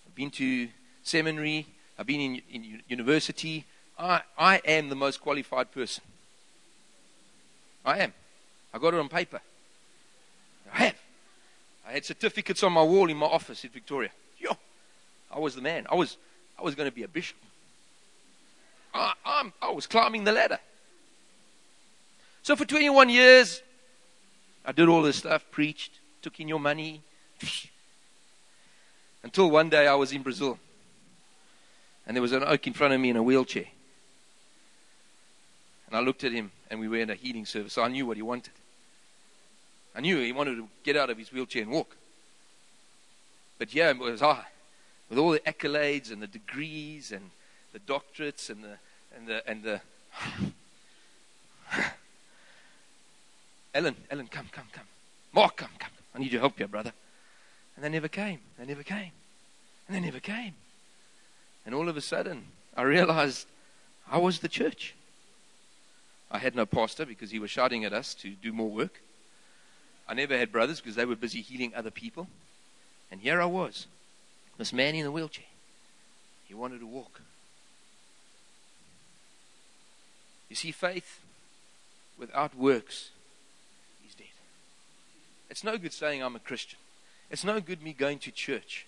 I've 0.07 0.15
been 0.15 0.31
to 0.33 0.69
seminary, 1.03 1.67
I've 1.99 2.07
been 2.07 2.21
in, 2.21 2.43
in 2.51 2.83
university, 2.89 3.65
I, 3.99 4.23
I 4.39 4.57
am 4.65 4.89
the 4.89 4.95
most 4.95 5.21
qualified 5.21 5.73
person. 5.73 6.05
I 7.85 7.99
am. 7.99 8.13
I 8.73 8.79
got 8.79 8.95
it 8.95 9.01
on 9.01 9.09
paper. 9.09 9.41
I 10.73 10.85
have. 10.85 10.95
I 11.87 11.93
had 11.93 12.05
certificates 12.05 12.63
on 12.63 12.73
my 12.73 12.83
wall 12.83 13.09
in 13.09 13.17
my 13.17 13.27
office 13.27 13.65
in 13.65 13.71
Victoria. 13.71 14.11
Yo, 14.39 14.53
I 15.31 15.39
was 15.39 15.55
the 15.55 15.63
man. 15.63 15.87
I 15.91 15.95
was, 15.95 16.17
I 16.59 16.63
was 16.63 16.75
going 16.75 16.89
to 16.89 16.95
be 16.95 17.03
a 17.03 17.09
bishop. 17.09 17.39
I, 18.95 19.15
I'm, 19.25 19.53
I 19.61 19.71
was 19.71 19.87
climbing 19.87 20.25
the 20.25 20.33
ladder. 20.33 20.59
So 22.43 22.55
for 22.57 22.65
21 22.65 23.09
years, 23.09 23.63
I 24.65 24.73
did 24.73 24.89
all 24.89 25.03
this 25.03 25.17
stuff, 25.17 25.45
preached, 25.51 25.93
took 26.23 26.39
in 26.41 26.49
your 26.49 26.61
money. 26.61 27.03
Until 29.23 29.51
one 29.51 29.69
day 29.69 29.87
I 29.87 29.95
was 29.95 30.13
in 30.13 30.23
Brazil. 30.23 30.59
And 32.07 32.17
there 32.17 32.23
was 32.23 32.33
an 32.33 32.45
oak 32.45 32.67
in 32.67 32.73
front 32.75 32.95
of 32.95 33.01
me 33.01 33.11
in 33.11 33.17
a 33.17 33.23
wheelchair. 33.23 33.67
And 35.89 35.97
I 35.97 36.01
looked 36.01 36.23
at 36.23 36.33
him, 36.33 36.53
and 36.71 36.79
we 36.79 36.87
were 36.89 36.99
in 36.99 37.11
a 37.11 37.15
healing 37.15 37.47
service. 37.47 37.73
So 37.73 37.83
I 37.83 37.89
knew 37.89 38.07
what 38.07 38.17
he 38.17 38.23
wanted. 38.23 38.53
I 39.95 40.01
knew 40.01 40.19
he 40.19 40.33
wanted 40.33 40.57
to 40.57 40.69
get 40.85 40.97
out 40.97 41.11
of 41.11 41.19
his 41.19 41.33
wheelchair 41.33 41.63
and 41.63 41.73
walk. 41.73 41.97
But 43.59 43.75
yeah, 43.75 43.91
it 43.91 43.99
was 43.99 44.23
I, 44.23 44.45
with 45.09 45.19
all 45.19 45.31
the 45.31 45.41
accolades 45.41 46.13
and 46.13 46.23
the 46.23 46.27
degrees 46.27 47.11
and 47.11 47.31
the 47.73 47.81
doctorates 47.81 48.51
and 48.51 48.63
the 48.63 48.77
and 49.17 49.27
the 49.27 49.49
and 49.49 49.63
the. 49.63 49.81
Ellen, 53.75 53.97
Ellen, 54.11 54.29
come, 54.29 54.49
come, 54.51 54.67
come. 54.73 54.87
Mark, 55.33 55.57
come, 55.57 55.71
come. 55.79 55.91
I 56.15 56.19
need 56.19 56.33
your 56.33 56.41
help 56.41 56.59
here, 56.59 56.69
brother. 56.69 56.93
And 57.77 57.85
they 57.85 57.89
never 57.89 58.09
came. 58.09 58.41
They 58.59 58.65
never 58.65 58.83
came. 58.83 59.13
And 59.87 59.97
they 59.97 60.01
never 60.01 60.21
came. 60.21 60.55
And 61.65 61.75
all 61.75 61.89
of 61.89 61.97
a 61.97 62.01
sudden, 62.01 62.45
I 62.77 62.83
realized 62.83 63.47
I 64.11 64.19
was 64.19 64.41
the 64.41 64.49
church. 64.49 64.95
I 66.31 66.39
had 66.39 66.55
no 66.55 66.67
pastor 66.67 67.07
because 67.07 67.31
he 67.31 67.39
was 67.39 67.51
shouting 67.51 67.85
at 67.85 67.93
us 67.93 68.15
to 68.15 68.31
do 68.31 68.53
more 68.53 68.71
work. 68.71 69.01
I 70.09 70.15
never 70.15 70.37
had 70.37 70.53
brothers 70.53 70.81
because 70.81 70.97
they 70.97 71.05
were 71.05 71.17
busy 71.17 71.41
healing 71.41 71.73
other 71.75 71.91
people. 71.91 72.29
And 73.11 73.21
here 73.21 73.41
I 73.41 73.47
was, 73.47 73.87
this 74.59 74.73
man 74.73 74.95
in 74.95 75.07
a 75.07 75.11
wheelchair. 75.11 75.45
He 76.47 76.55
wanted 76.55 76.81
to 76.81 76.87
walk. 76.87 77.21
You 80.49 80.57
see, 80.57 80.73
faith 80.73 81.21
without 82.19 82.55
works 82.57 83.11
is 84.07 84.15
dead. 84.15 84.27
It's 85.51 85.65
no 85.65 85.79
good 85.79 85.93
saying 85.93 86.23
I'm 86.23 86.37
a 86.37 86.41
Christian. 86.41 86.79
It's 87.31 87.45
no 87.45 87.61
good 87.61 87.83
me 87.83 87.93
going 87.93 88.19
to 88.21 88.31
church. 88.31 88.87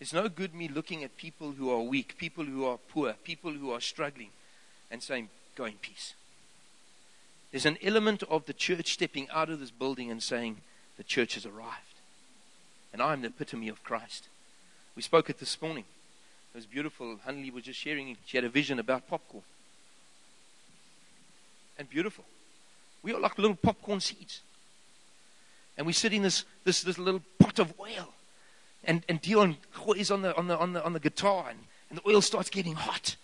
It's 0.00 0.12
no 0.12 0.28
good 0.28 0.54
me 0.54 0.68
looking 0.68 1.04
at 1.04 1.16
people 1.16 1.52
who 1.52 1.70
are 1.70 1.80
weak, 1.80 2.16
people 2.18 2.44
who 2.44 2.64
are 2.64 2.78
poor, 2.88 3.12
people 3.24 3.52
who 3.52 3.70
are 3.72 3.80
struggling, 3.80 4.30
and 4.90 5.02
saying, 5.02 5.28
Go 5.54 5.66
in 5.66 5.74
peace. 5.74 6.14
There's 7.52 7.66
an 7.66 7.78
element 7.82 8.22
of 8.24 8.46
the 8.46 8.54
church 8.54 8.94
stepping 8.94 9.28
out 9.30 9.50
of 9.50 9.60
this 9.60 9.70
building 9.70 10.10
and 10.10 10.22
saying, 10.22 10.62
The 10.96 11.04
church 11.04 11.34
has 11.34 11.46
arrived. 11.46 12.00
And 12.92 13.00
I'm 13.00 13.20
the 13.20 13.28
epitome 13.28 13.68
of 13.68 13.84
Christ. 13.84 14.28
We 14.96 15.02
spoke 15.02 15.30
it 15.30 15.38
this 15.38 15.60
morning. 15.60 15.84
It 16.54 16.58
was 16.58 16.66
beautiful. 16.66 17.18
Hunley 17.26 17.52
was 17.52 17.64
just 17.64 17.78
sharing, 17.78 18.16
she 18.26 18.36
had 18.36 18.44
a 18.44 18.48
vision 18.48 18.78
about 18.78 19.06
popcorn. 19.08 19.44
And 21.78 21.88
beautiful. 21.88 22.24
We 23.02 23.12
are 23.12 23.20
like 23.20 23.38
little 23.38 23.56
popcorn 23.56 24.00
seeds. 24.00 24.40
And 25.76 25.86
we 25.86 25.92
sit 25.92 26.12
in 26.12 26.22
this, 26.22 26.44
this, 26.64 26.82
this 26.82 26.98
little 26.98 27.22
pot 27.38 27.58
of 27.58 27.72
oil. 27.80 28.12
And, 28.84 29.04
and 29.08 29.20
Dion 29.20 29.56
is 29.96 30.10
on 30.10 30.22
the, 30.22 30.36
on, 30.36 30.48
the, 30.48 30.58
on, 30.58 30.72
the, 30.72 30.84
on 30.84 30.92
the 30.92 31.00
guitar, 31.00 31.46
and, 31.48 31.58
and 31.88 31.98
the 31.98 32.08
oil 32.08 32.20
starts 32.20 32.50
getting 32.50 32.74
hot. 32.74 33.16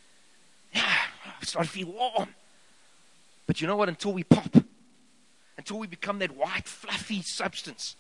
Yeah, 0.74 0.82
I 1.40 1.44
start 1.44 1.66
to 1.66 1.70
feel 1.70 1.88
warm. 1.88 2.28
But 3.48 3.62
you 3.62 3.66
know 3.66 3.76
what? 3.76 3.88
Until 3.88 4.12
we 4.12 4.22
pop, 4.22 4.54
until 5.56 5.78
we 5.78 5.88
become 5.88 6.20
that 6.20 6.36
white, 6.36 6.68
fluffy 6.68 7.22
substance 7.22 7.96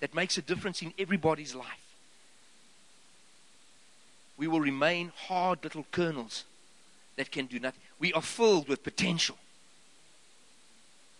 that 0.00 0.12
makes 0.14 0.36
a 0.36 0.42
difference 0.42 0.82
in 0.82 0.92
everybody's 0.98 1.54
life, 1.54 1.94
we 4.36 4.48
will 4.48 4.60
remain 4.60 5.12
hard 5.16 5.62
little 5.62 5.86
kernels 5.92 6.44
that 7.16 7.30
can 7.30 7.46
do 7.46 7.58
nothing. 7.58 7.80
We 7.98 8.12
are 8.12 8.22
filled 8.22 8.68
with 8.68 8.82
potential. 8.82 9.38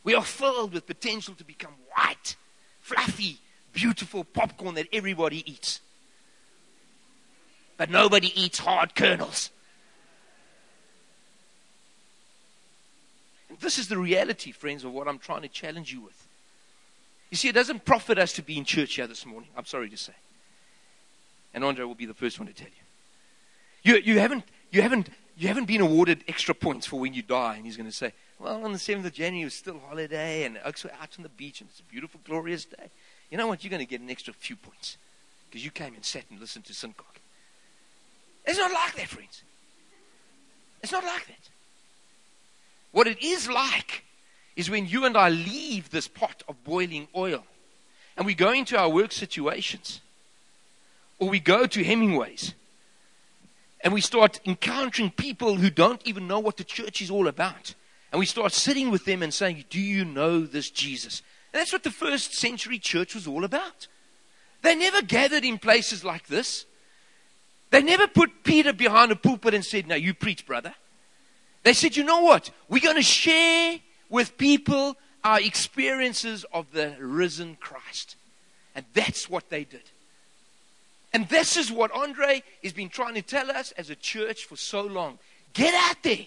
We 0.02 0.14
are 0.14 0.24
filled 0.24 0.72
with 0.72 0.86
potential 0.86 1.34
to 1.34 1.44
become 1.44 1.74
white, 1.94 2.36
fluffy, 2.80 3.38
beautiful 3.72 4.24
popcorn 4.24 4.74
that 4.74 4.88
everybody 4.92 5.48
eats. 5.50 5.80
But 7.76 7.90
nobody 7.90 8.32
eats 8.40 8.58
hard 8.58 8.96
kernels. 8.96 9.50
This 13.60 13.78
is 13.78 13.88
the 13.88 13.98
reality, 13.98 14.52
friends, 14.52 14.84
of 14.84 14.92
what 14.92 15.08
I'm 15.08 15.18
trying 15.18 15.42
to 15.42 15.48
challenge 15.48 15.92
you 15.92 16.00
with. 16.00 16.26
You 17.30 17.36
see, 17.36 17.48
it 17.48 17.54
doesn't 17.54 17.84
profit 17.84 18.18
us 18.18 18.32
to 18.34 18.42
be 18.42 18.56
in 18.56 18.64
church 18.64 18.94
here 18.94 19.06
this 19.06 19.26
morning. 19.26 19.50
I'm 19.56 19.66
sorry 19.66 19.88
to 19.90 19.96
say. 19.96 20.14
And 21.52 21.64
Andre 21.64 21.84
will 21.84 21.94
be 21.94 22.06
the 22.06 22.14
first 22.14 22.38
one 22.38 22.48
to 22.48 22.54
tell 22.54 22.68
you. 22.68 23.94
You, 23.94 24.00
you, 24.00 24.18
haven't, 24.18 24.44
you, 24.70 24.82
haven't, 24.82 25.08
you 25.36 25.48
haven't 25.48 25.66
been 25.66 25.80
awarded 25.80 26.24
extra 26.28 26.54
points 26.54 26.86
for 26.86 26.98
when 26.98 27.14
you 27.14 27.22
die. 27.22 27.56
And 27.56 27.64
he's 27.64 27.76
going 27.76 27.88
to 27.88 27.94
say, 27.94 28.12
well, 28.38 28.64
on 28.64 28.72
the 28.72 28.78
7th 28.78 29.04
of 29.04 29.12
January, 29.12 29.42
it 29.42 29.46
was 29.46 29.54
still 29.54 29.80
holiday, 29.88 30.44
and 30.44 30.58
oaks 30.64 30.84
were 30.84 30.92
out 31.00 31.10
on 31.18 31.22
the 31.22 31.28
beach, 31.28 31.60
and 31.60 31.68
it's 31.70 31.80
a 31.80 31.84
beautiful, 31.84 32.20
glorious 32.24 32.64
day. 32.64 32.90
You 33.30 33.36
know 33.36 33.46
what? 33.46 33.64
You're 33.64 33.70
going 33.70 33.84
to 33.84 33.90
get 33.90 34.00
an 34.00 34.10
extra 34.10 34.32
few 34.32 34.56
points 34.56 34.96
because 35.48 35.64
you 35.64 35.70
came 35.70 35.94
and 35.94 36.04
sat 36.04 36.24
and 36.30 36.40
listened 36.40 36.64
to 36.66 36.72
Sincock. 36.72 37.18
It's 38.46 38.58
not 38.58 38.72
like 38.72 38.94
that, 38.96 39.08
friends. 39.08 39.42
It's 40.82 40.92
not 40.92 41.04
like 41.04 41.26
that. 41.26 41.50
What 42.92 43.06
it 43.06 43.22
is 43.22 43.48
like 43.48 44.04
is 44.56 44.70
when 44.70 44.86
you 44.86 45.04
and 45.04 45.16
I 45.16 45.28
leave 45.28 45.90
this 45.90 46.08
pot 46.08 46.42
of 46.48 46.62
boiling 46.64 47.08
oil 47.14 47.44
and 48.16 48.26
we 48.26 48.34
go 48.34 48.52
into 48.52 48.76
our 48.76 48.88
work 48.88 49.12
situations 49.12 50.00
or 51.18 51.28
we 51.28 51.40
go 51.40 51.66
to 51.66 51.84
Hemingway's 51.84 52.54
and 53.80 53.92
we 53.92 54.00
start 54.00 54.40
encountering 54.44 55.10
people 55.10 55.56
who 55.56 55.70
don't 55.70 56.02
even 56.04 56.26
know 56.26 56.40
what 56.40 56.56
the 56.56 56.64
church 56.64 57.00
is 57.00 57.10
all 57.10 57.28
about. 57.28 57.74
And 58.10 58.18
we 58.18 58.26
start 58.26 58.52
sitting 58.52 58.90
with 58.90 59.04
them 59.04 59.22
and 59.22 59.32
saying, 59.32 59.64
Do 59.70 59.80
you 59.80 60.04
know 60.04 60.40
this 60.40 60.70
Jesus? 60.70 61.22
And 61.52 61.60
that's 61.60 61.72
what 61.72 61.84
the 61.84 61.90
first 61.90 62.34
century 62.34 62.78
church 62.78 63.14
was 63.14 63.26
all 63.26 63.44
about. 63.44 63.86
They 64.62 64.74
never 64.74 65.02
gathered 65.02 65.44
in 65.44 65.58
places 65.58 66.04
like 66.04 66.26
this. 66.26 66.64
They 67.70 67.82
never 67.82 68.08
put 68.08 68.42
Peter 68.44 68.72
behind 68.72 69.12
a 69.12 69.16
pulpit 69.16 69.54
and 69.54 69.64
said, 69.64 69.86
Now 69.86 69.94
you 69.94 70.14
preach, 70.14 70.46
brother. 70.46 70.74
They 71.68 71.74
said, 71.74 71.98
You 71.98 72.04
know 72.04 72.22
what? 72.22 72.50
We're 72.70 72.80
going 72.80 72.96
to 72.96 73.02
share 73.02 73.78
with 74.08 74.38
people 74.38 74.96
our 75.22 75.38
experiences 75.38 76.46
of 76.50 76.72
the 76.72 76.96
risen 76.98 77.58
Christ. 77.60 78.16
And 78.74 78.86
that's 78.94 79.28
what 79.28 79.50
they 79.50 79.64
did. 79.64 79.82
And 81.12 81.28
this 81.28 81.58
is 81.58 81.70
what 81.70 81.92
Andre 81.92 82.42
has 82.64 82.72
been 82.72 82.88
trying 82.88 83.16
to 83.16 83.20
tell 83.20 83.50
us 83.50 83.72
as 83.72 83.90
a 83.90 83.94
church 83.94 84.46
for 84.46 84.56
so 84.56 84.80
long. 84.80 85.18
Get 85.52 85.74
out 85.74 86.02
there. 86.02 86.26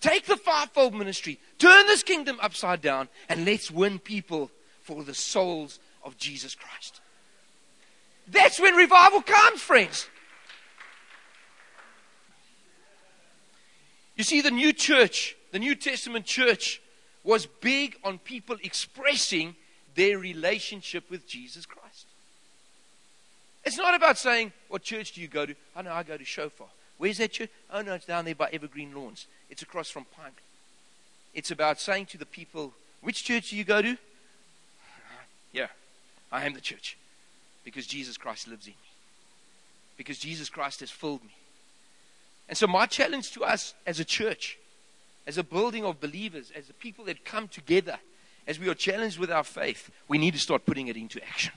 Take 0.00 0.26
the 0.26 0.36
fivefold 0.36 0.94
ministry, 0.94 1.40
turn 1.58 1.88
this 1.88 2.04
kingdom 2.04 2.38
upside 2.40 2.80
down, 2.80 3.08
and 3.28 3.44
let's 3.44 3.72
win 3.72 3.98
people 3.98 4.52
for 4.82 5.02
the 5.02 5.14
souls 5.14 5.80
of 6.04 6.16
Jesus 6.16 6.54
Christ. 6.54 7.00
That's 8.28 8.60
when 8.60 8.76
revival 8.76 9.22
comes, 9.22 9.62
friends. 9.62 10.08
You 14.20 14.24
see, 14.24 14.42
the 14.42 14.50
new 14.50 14.74
church, 14.74 15.34
the 15.50 15.58
New 15.58 15.74
Testament 15.74 16.26
church, 16.26 16.82
was 17.24 17.46
big 17.46 17.96
on 18.04 18.18
people 18.18 18.54
expressing 18.62 19.56
their 19.94 20.18
relationship 20.18 21.10
with 21.10 21.26
Jesus 21.26 21.64
Christ. 21.64 22.04
It's 23.64 23.78
not 23.78 23.94
about 23.94 24.18
saying, 24.18 24.52
What 24.68 24.82
church 24.82 25.12
do 25.12 25.22
you 25.22 25.26
go 25.26 25.46
to? 25.46 25.54
Oh, 25.74 25.80
know 25.80 25.94
I 25.94 26.02
go 26.02 26.18
to 26.18 26.24
Shofar. 26.26 26.66
Where's 26.98 27.16
that 27.16 27.32
church? 27.32 27.48
Oh, 27.72 27.80
no, 27.80 27.94
it's 27.94 28.04
down 28.04 28.26
there 28.26 28.34
by 28.34 28.50
Evergreen 28.52 28.94
Lawns. 28.94 29.26
It's 29.48 29.62
across 29.62 29.88
from 29.88 30.04
Pine. 30.14 30.32
It's 31.32 31.50
about 31.50 31.80
saying 31.80 32.04
to 32.12 32.18
the 32.18 32.26
people, 32.26 32.74
which 33.00 33.24
church 33.24 33.48
do 33.48 33.56
you 33.56 33.64
go 33.64 33.80
to? 33.80 33.96
Yeah, 35.52 35.68
I 36.30 36.44
am 36.44 36.52
the 36.52 36.60
church. 36.60 36.98
Because 37.64 37.86
Jesus 37.86 38.18
Christ 38.18 38.48
lives 38.48 38.66
in 38.66 38.74
me. 38.74 38.90
Because 39.96 40.18
Jesus 40.18 40.50
Christ 40.50 40.80
has 40.80 40.90
filled 40.90 41.22
me. 41.22 41.30
And 42.50 42.58
so, 42.58 42.66
my 42.66 42.86
challenge 42.86 43.30
to 43.32 43.44
us 43.44 43.74
as 43.86 44.00
a 44.00 44.04
church, 44.04 44.58
as 45.24 45.38
a 45.38 45.44
building 45.44 45.84
of 45.84 46.00
believers, 46.00 46.50
as 46.56 46.66
the 46.66 46.72
people 46.72 47.04
that 47.04 47.24
come 47.24 47.46
together, 47.46 48.00
as 48.44 48.58
we 48.58 48.68
are 48.68 48.74
challenged 48.74 49.20
with 49.20 49.30
our 49.30 49.44
faith, 49.44 49.88
we 50.08 50.18
need 50.18 50.32
to 50.32 50.40
start 50.40 50.66
putting 50.66 50.88
it 50.88 50.96
into 50.96 51.22
action. 51.22 51.52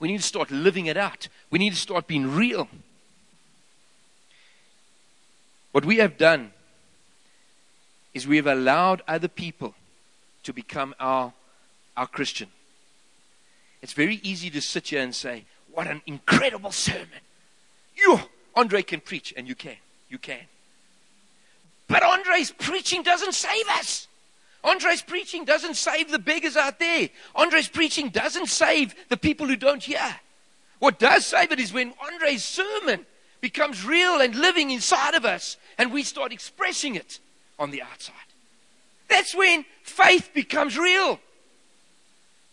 We 0.00 0.08
need 0.08 0.16
to 0.16 0.26
start 0.26 0.50
living 0.50 0.86
it 0.86 0.96
out. 0.96 1.28
We 1.50 1.60
need 1.60 1.70
to 1.70 1.78
start 1.78 2.08
being 2.08 2.34
real. 2.34 2.66
What 5.70 5.84
we 5.84 5.98
have 5.98 6.18
done 6.18 6.52
is 8.12 8.26
we 8.26 8.38
have 8.38 8.48
allowed 8.48 9.02
other 9.06 9.28
people 9.28 9.76
to 10.42 10.52
become 10.52 10.96
our, 10.98 11.32
our 11.96 12.08
Christian. 12.08 12.48
It's 13.82 13.92
very 13.92 14.18
easy 14.24 14.50
to 14.50 14.60
sit 14.60 14.88
here 14.88 15.00
and 15.00 15.14
say, 15.14 15.44
What 15.70 15.86
an 15.86 16.02
incredible 16.06 16.72
sermon. 16.72 17.22
You, 17.94 18.18
Andre 18.54 18.82
can 18.82 19.00
preach, 19.00 19.32
and 19.36 19.48
you 19.48 19.54
can. 19.54 19.76
You 20.08 20.18
can. 20.18 20.40
But 21.88 22.02
Andre's 22.02 22.50
preaching 22.50 23.02
doesn't 23.02 23.34
save 23.34 23.68
us. 23.68 24.08
Andre's 24.64 25.02
preaching 25.02 25.44
doesn't 25.44 25.74
save 25.74 26.10
the 26.10 26.18
beggars 26.18 26.56
out 26.56 26.78
there. 26.78 27.08
Andre's 27.34 27.68
preaching 27.68 28.10
doesn't 28.10 28.46
save 28.46 28.94
the 29.08 29.16
people 29.16 29.46
who 29.46 29.56
don't 29.56 29.82
hear. 29.82 30.16
What 30.78 30.98
does 30.98 31.26
save 31.26 31.52
it 31.52 31.60
is 31.60 31.72
when 31.72 31.94
Andre's 32.04 32.44
sermon 32.44 33.04
becomes 33.42 33.84
real 33.84 34.20
and 34.20 34.34
living 34.34 34.70
inside 34.70 35.14
of 35.14 35.26
us 35.26 35.58
and 35.76 35.92
we 35.92 36.02
start 36.02 36.32
expressing 36.32 36.94
it 36.94 37.18
on 37.58 37.70
the 37.70 37.82
outside. 37.82 38.14
That's 39.08 39.34
when 39.34 39.66
faith 39.82 40.30
becomes 40.32 40.78
real. 40.78 41.20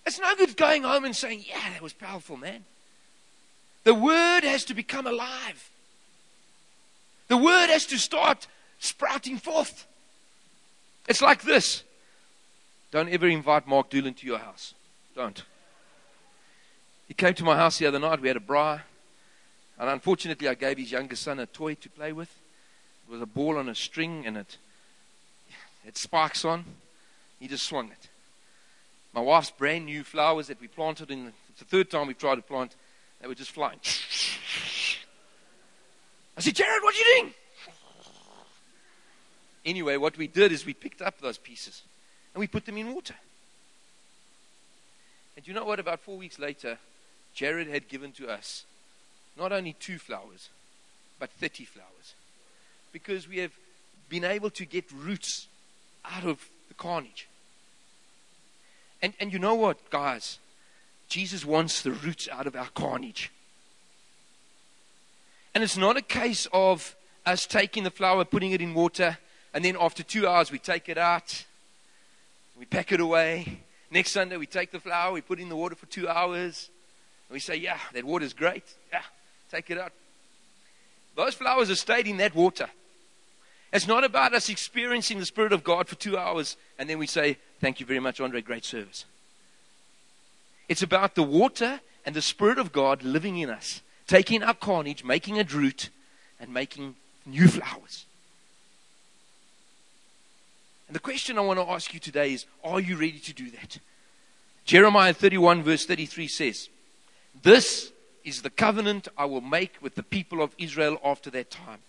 It's 0.06 0.20
no 0.20 0.36
good 0.36 0.58
going 0.58 0.84
home 0.84 1.06
and 1.06 1.15
saying, 1.15 1.46
Yeah, 1.48 1.70
that 1.72 1.82
was 1.82 1.94
powerful, 1.94 2.36
man. 2.36 2.65
The 3.84 3.94
word 3.94 4.44
has 4.44 4.65
to 4.65 4.74
become 4.74 5.08
alive. 5.08 5.70
The 7.29 7.38
word 7.38 7.67
has 7.67 7.86
to 7.88 7.98
start 7.98 8.48
sprouting 8.79 9.38
forth. 9.38 9.88
It's 11.07 11.21
like 11.21 11.43
this. 11.43 11.83
Don't 12.91 13.09
ever 13.09 13.27
invite 13.27 13.67
Mark 13.67 13.89
Doolan 13.89 14.15
to 14.15 14.25
your 14.25 14.39
house. 14.39 14.74
Don't. 15.15 15.43
He 17.07 17.13
came 17.13 17.36
to 17.36 17.43
my 17.43 17.55
house 17.55 17.77
the 17.77 17.86
other 17.86 18.00
night. 18.00 18.19
We 18.19 18.27
had 18.27 18.38
a 18.38 18.41
braai. 18.41 18.81
And 19.79 19.89
unfortunately, 19.89 20.48
I 20.48 20.55
gave 20.55 20.77
his 20.77 20.91
younger 20.91 21.15
son 21.15 21.39
a 21.39 21.45
toy 21.45 21.75
to 21.75 21.89
play 21.89 22.12
with. 22.12 22.29
It 23.07 23.12
was 23.12 23.21
a 23.21 23.25
ball 23.25 23.57
on 23.57 23.69
a 23.69 23.75
string 23.75 24.25
and 24.25 24.36
it 24.36 24.57
had 25.86 25.98
spikes 25.98 26.43
on. 26.43 26.65
He 27.39 27.48
just 27.48 27.65
swung 27.65 27.88
it. 27.89 28.09
My 29.13 29.21
wife's 29.21 29.51
brand 29.51 29.86
new 29.86 30.03
flowers 30.03 30.48
that 30.48 30.59
we 30.59 30.67
planted 30.67 31.09
in 31.09 31.25
the, 31.25 31.31
it's 31.50 31.59
the 31.59 31.65
third 31.65 31.89
time 31.89 32.07
we've 32.07 32.17
tried 32.17 32.36
to 32.36 32.41
plant, 32.41 32.75
they 33.21 33.27
were 33.27 33.36
just 33.36 33.51
flying. 33.51 33.79
I 36.39 36.41
said, 36.41 36.55
Jared, 36.55 36.81
what 36.81 36.96
are 36.96 36.98
you 36.98 37.22
doing? 37.22 37.34
Anyway, 39.65 39.98
what 39.98 40.17
we 40.17 40.25
did 40.25 40.53
is 40.53 40.65
we 40.65 40.74
picked 40.74 41.01
up 41.01 41.19
those 41.19 41.38
pieces 41.38 41.81
and 42.34 42.39
we 42.39 42.48
put 42.48 42.65
them 42.65 42.77
in 42.77 42.96
water. 42.96 43.15
And 45.36 45.46
you 45.46 45.53
know 45.53 45.65
what? 45.65 45.81
About 45.81 46.00
four 46.00 46.15
weeks 46.15 46.39
later, 46.39 46.77
Jared 47.34 47.67
had 47.67 47.89
given 47.89 48.13
to 48.13 48.29
us 48.29 48.63
not 49.38 49.51
only 49.51 49.74
two 49.74 49.98
flowers, 50.00 50.48
but 51.19 51.29
30 51.29 51.65
flowers. 51.65 52.13
Because 52.93 53.27
we 53.27 53.39
have 53.39 53.51
been 54.08 54.24
able 54.24 54.50
to 54.51 54.65
get 54.65 54.89
roots 54.93 55.48
out 56.05 56.24
of 56.24 56.48
the 56.69 56.74
carnage. 56.74 57.27
And, 59.01 59.12
and 59.19 59.34
you 59.34 59.39
know 59.39 59.55
what, 59.55 59.89
guys? 59.89 60.39
Jesus 61.10 61.43
wants 61.43 61.81
the 61.81 61.91
roots 61.91 62.29
out 62.31 62.48
of 62.48 62.55
our 62.55 62.69
carnage. 62.69 63.29
And 65.53 65.63
it's 65.63 65.77
not 65.77 65.98
a 65.98 66.01
case 66.01 66.48
of 66.53 66.96
us 67.25 67.46
taking 67.46 67.84
the 67.84 67.91
flower, 67.91 68.25
putting 68.25 68.51
it 68.51 68.62
in 68.62 68.74
water, 68.74 69.18
and 69.53 69.65
then 69.65 69.75
after 69.79 70.03
two 70.03 70.27
hours 70.27 70.51
we 70.51 70.60
take 70.60 70.89
it 70.89 70.98
out, 70.98 71.46
we 72.58 72.65
pack 72.65 72.91
it 72.91 73.00
away. 73.00 73.62
Next 73.91 74.12
Sunday 74.12 74.38
we 74.38 74.46
take 74.46 74.72
the 74.72 74.79
flower, 74.79 75.12
we 75.13 75.22
put 75.22 75.39
it 75.39 75.44
in 75.44 75.50
the 75.50 75.56
water 75.56 75.75
for 75.75 75.88
two 75.88 76.08
hours, 76.08 76.70
and 77.27 77.34
we 77.34 77.39
say, 77.39 77.56
Yeah, 77.56 77.77
that 77.94 78.03
water's 78.03 78.34
great. 78.34 78.63
Yeah, 78.91 79.01
take 79.51 79.70
it 79.70 79.77
out. 79.77 79.91
Those 81.15 81.34
flowers 81.34 81.70
have 81.70 81.79
stayed 81.79 82.08
in 82.08 82.18
that 82.18 82.36
water. 82.36 82.70
It's 83.72 83.88
not 83.88 84.03
about 84.03 84.34
us 84.34 84.50
experiencing 84.50 85.20
the 85.20 85.25
Spirit 85.25 85.53
of 85.53 85.63
God 85.63 85.88
for 85.88 85.96
two 85.96 86.18
hours 86.18 86.58
and 86.77 86.89
then 86.89 86.98
we 86.98 87.08
say, 87.08 87.38
Thank 87.60 87.79
you 87.79 87.86
very 87.86 88.00
much, 88.00 88.20
Andre, 88.20 88.41
great 88.41 88.65
service. 88.65 89.06
It's 90.68 90.82
about 90.82 91.15
the 91.15 91.24
water 91.24 91.82
and 92.06 92.15
the 92.15 92.22
Spirit 92.22 92.58
of 92.58 92.72
God 92.72 93.03
living 93.03 93.38
in 93.38 93.50
us, 93.50 93.82
taking 94.10 94.42
our 94.42 94.56
carnage, 94.56 95.04
making 95.04 95.36
it 95.38 95.54
root, 95.54 95.89
and 96.39 96.51
making 96.51 96.96
new 97.28 97.48
flowers. 97.48 98.06
And 100.88 100.96
the 100.96 101.00
question 101.00 101.38
I 101.38 101.42
want 101.42 101.60
to 101.60 101.70
ask 101.70 101.94
you 101.94 102.00
today 102.00 102.34
is 102.34 102.46
Are 102.63 102.80
you 102.82 102.96
ready 102.96 103.20
to 103.20 103.34
do 103.34 103.51
that? 103.51 103.78
Jeremiah 104.66 105.13
31, 105.13 105.62
verse 105.62 105.86
33 105.86 106.28
says, 106.28 106.70
This 107.44 107.92
is 108.24 108.42
the 108.42 108.50
covenant 108.50 109.08
I 109.16 109.25
will 109.25 109.42
make 109.42 109.75
with 109.80 109.94
the 109.94 110.04
people 110.04 110.42
of 110.42 110.56
Israel 110.58 111.00
after 111.06 111.30
that 111.30 111.51
time. 111.51 111.80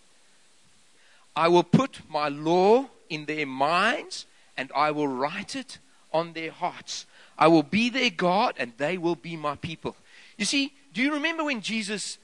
I 1.35 1.49
will 1.49 1.63
put 1.63 2.01
my 2.11 2.29
law 2.29 2.87
in 3.09 3.25
their 3.25 3.47
minds 3.47 4.27
and 4.59 4.71
I 4.77 4.91
will 4.91 5.09
write 5.09 5.57
it 5.57 5.79
on 6.13 6.35
their 6.35 6.51
hearts. 6.51 7.07
I 7.39 7.49
will 7.49 7.63
be 7.63 7.89
their 7.89 8.11
God 8.11 8.57
and 8.59 8.73
they 8.77 8.99
will 8.99 9.15
be 9.15 9.37
my 9.37 9.57
people. 9.57 9.97
You 10.41 10.47
see, 10.47 10.73
do 10.95 11.03
you 11.03 11.13
remember 11.13 11.45
when 11.45 11.61
Jesus, 11.61 12.17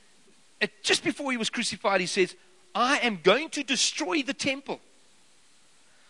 just 0.82 1.04
before 1.04 1.30
he 1.32 1.36
was 1.36 1.50
crucified, 1.50 2.00
he 2.00 2.06
says, 2.06 2.34
I 2.74 2.96
am 3.00 3.20
going 3.22 3.50
to 3.50 3.62
destroy 3.62 4.22
the 4.22 4.32
temple. 4.32 4.80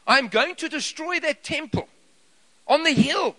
I 0.07 0.19
am 0.19 0.29
going 0.29 0.55
to 0.55 0.69
destroy 0.69 1.19
that 1.19 1.43
temple 1.43 1.89
on 2.69 2.85
the 2.85 2.93
hill. 2.93 3.35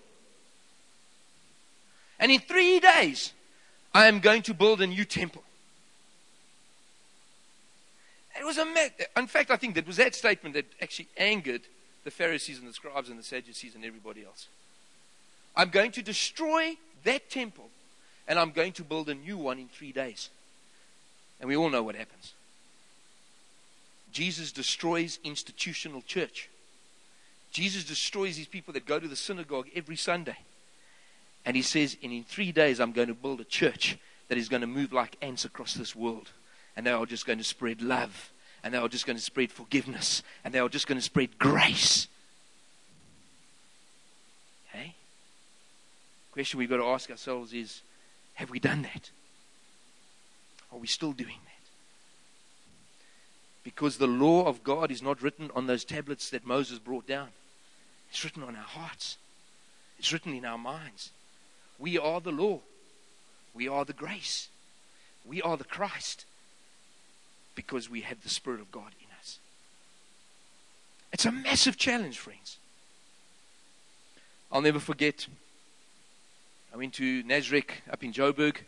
And 2.20 2.30
in 2.30 2.40
three 2.40 2.78
days, 2.78 3.32
I 3.94 4.06
am 4.06 4.20
going 4.20 4.42
to 4.42 4.52
build 4.52 4.82
a 4.82 4.86
new 4.86 5.06
temple. 5.06 5.42
It 8.38 8.44
was 8.44 8.58
a 8.58 8.66
in 9.16 9.26
fact, 9.28 9.50
I 9.50 9.56
think 9.56 9.76
that 9.76 9.86
was 9.86 9.96
that 9.96 10.14
statement 10.14 10.54
that 10.54 10.66
actually 10.82 11.08
angered 11.16 11.62
the 12.04 12.10
Pharisees 12.10 12.58
and 12.58 12.68
the 12.68 12.74
scribes 12.74 13.08
and 13.08 13.18
the 13.18 13.22
Sadducees 13.22 13.74
and 13.74 13.82
everybody 13.82 14.26
else. 14.26 14.46
I'm 15.56 15.70
going 15.70 15.90
to 15.92 16.02
destroy 16.02 16.76
that 17.04 17.30
temple 17.30 17.70
and 18.28 18.38
I'm 18.38 18.52
going 18.52 18.72
to 18.74 18.84
build 18.84 19.08
a 19.08 19.14
new 19.14 19.36
one 19.36 19.58
in 19.58 19.66
three 19.68 19.90
days. 19.90 20.30
And 21.40 21.48
we 21.48 21.56
all 21.56 21.70
know 21.70 21.82
what 21.82 21.96
happens. 21.96 22.34
Jesus 24.12 24.52
destroys 24.52 25.18
institutional 25.24 26.02
church. 26.02 26.48
Jesus 27.50 27.84
destroys 27.84 28.36
these 28.36 28.46
people 28.46 28.72
that 28.74 28.86
go 28.86 29.00
to 29.00 29.08
the 29.08 29.16
synagogue 29.16 29.66
every 29.74 29.96
Sunday. 29.96 30.36
And 31.44 31.56
he 31.56 31.62
says, 31.62 31.96
and 32.02 32.12
in 32.12 32.22
three 32.22 32.52
days, 32.52 32.78
I'm 32.78 32.92
going 32.92 33.08
to 33.08 33.14
build 33.14 33.40
a 33.40 33.44
church 33.44 33.98
that 34.28 34.38
is 34.38 34.48
going 34.48 34.60
to 34.60 34.66
move 34.66 34.92
like 34.92 35.16
ants 35.22 35.44
across 35.44 35.74
this 35.74 35.96
world 35.96 36.30
and 36.78 36.86
they 36.86 36.92
are 36.92 37.06
just 37.06 37.26
going 37.26 37.38
to 37.38 37.44
spread 37.44 37.82
love, 37.82 38.32
and 38.62 38.72
they 38.72 38.78
are 38.78 38.86
just 38.86 39.04
going 39.04 39.16
to 39.16 39.22
spread 39.22 39.50
forgiveness, 39.50 40.22
and 40.44 40.54
they 40.54 40.60
are 40.60 40.68
just 40.68 40.86
going 40.86 40.96
to 40.96 41.02
spread 41.02 41.36
grace. 41.36 42.06
Okay? 44.70 44.94
The 46.28 46.32
Question 46.34 46.60
we've 46.60 46.70
got 46.70 46.76
to 46.76 46.84
ask 46.84 47.10
ourselves 47.10 47.52
is 47.52 47.82
have 48.38 48.50
we 48.50 48.60
done 48.60 48.82
that? 48.82 49.10
Are 50.72 50.78
we 50.78 50.86
still 50.86 51.10
doing 51.10 51.40
that? 51.44 51.68
Because 53.64 53.98
the 53.98 54.06
law 54.06 54.46
of 54.46 54.62
God 54.62 54.92
is 54.92 55.02
not 55.02 55.20
written 55.20 55.50
on 55.56 55.66
those 55.66 55.84
tablets 55.84 56.30
that 56.30 56.46
Moses 56.46 56.78
brought 56.78 57.04
down. 57.04 57.30
It's 58.10 58.22
written 58.22 58.44
on 58.44 58.54
our 58.54 58.62
hearts. 58.62 59.16
It's 59.98 60.12
written 60.12 60.34
in 60.34 60.44
our 60.44 60.56
minds. 60.56 61.10
We 61.80 61.98
are 61.98 62.20
the 62.20 62.30
law. 62.30 62.60
We 63.54 63.66
are 63.66 63.84
the 63.84 63.92
grace. 63.92 64.46
We 65.26 65.42
are 65.42 65.56
the 65.56 65.64
Christ 65.64 66.24
because 67.56 67.90
we 67.90 68.02
have 68.02 68.22
the 68.22 68.28
Spirit 68.28 68.60
of 68.60 68.70
God 68.70 68.92
in 69.00 69.08
us. 69.18 69.40
It's 71.12 71.24
a 71.26 71.32
massive 71.32 71.76
challenge, 71.76 72.20
friends. 72.20 72.58
I'll 74.52 74.62
never 74.62 74.78
forget. 74.78 75.26
I 76.78 76.80
went 76.80 76.94
to 76.94 77.24
Nasrec 77.24 77.70
up 77.90 78.04
in 78.04 78.12
Joburg, 78.12 78.58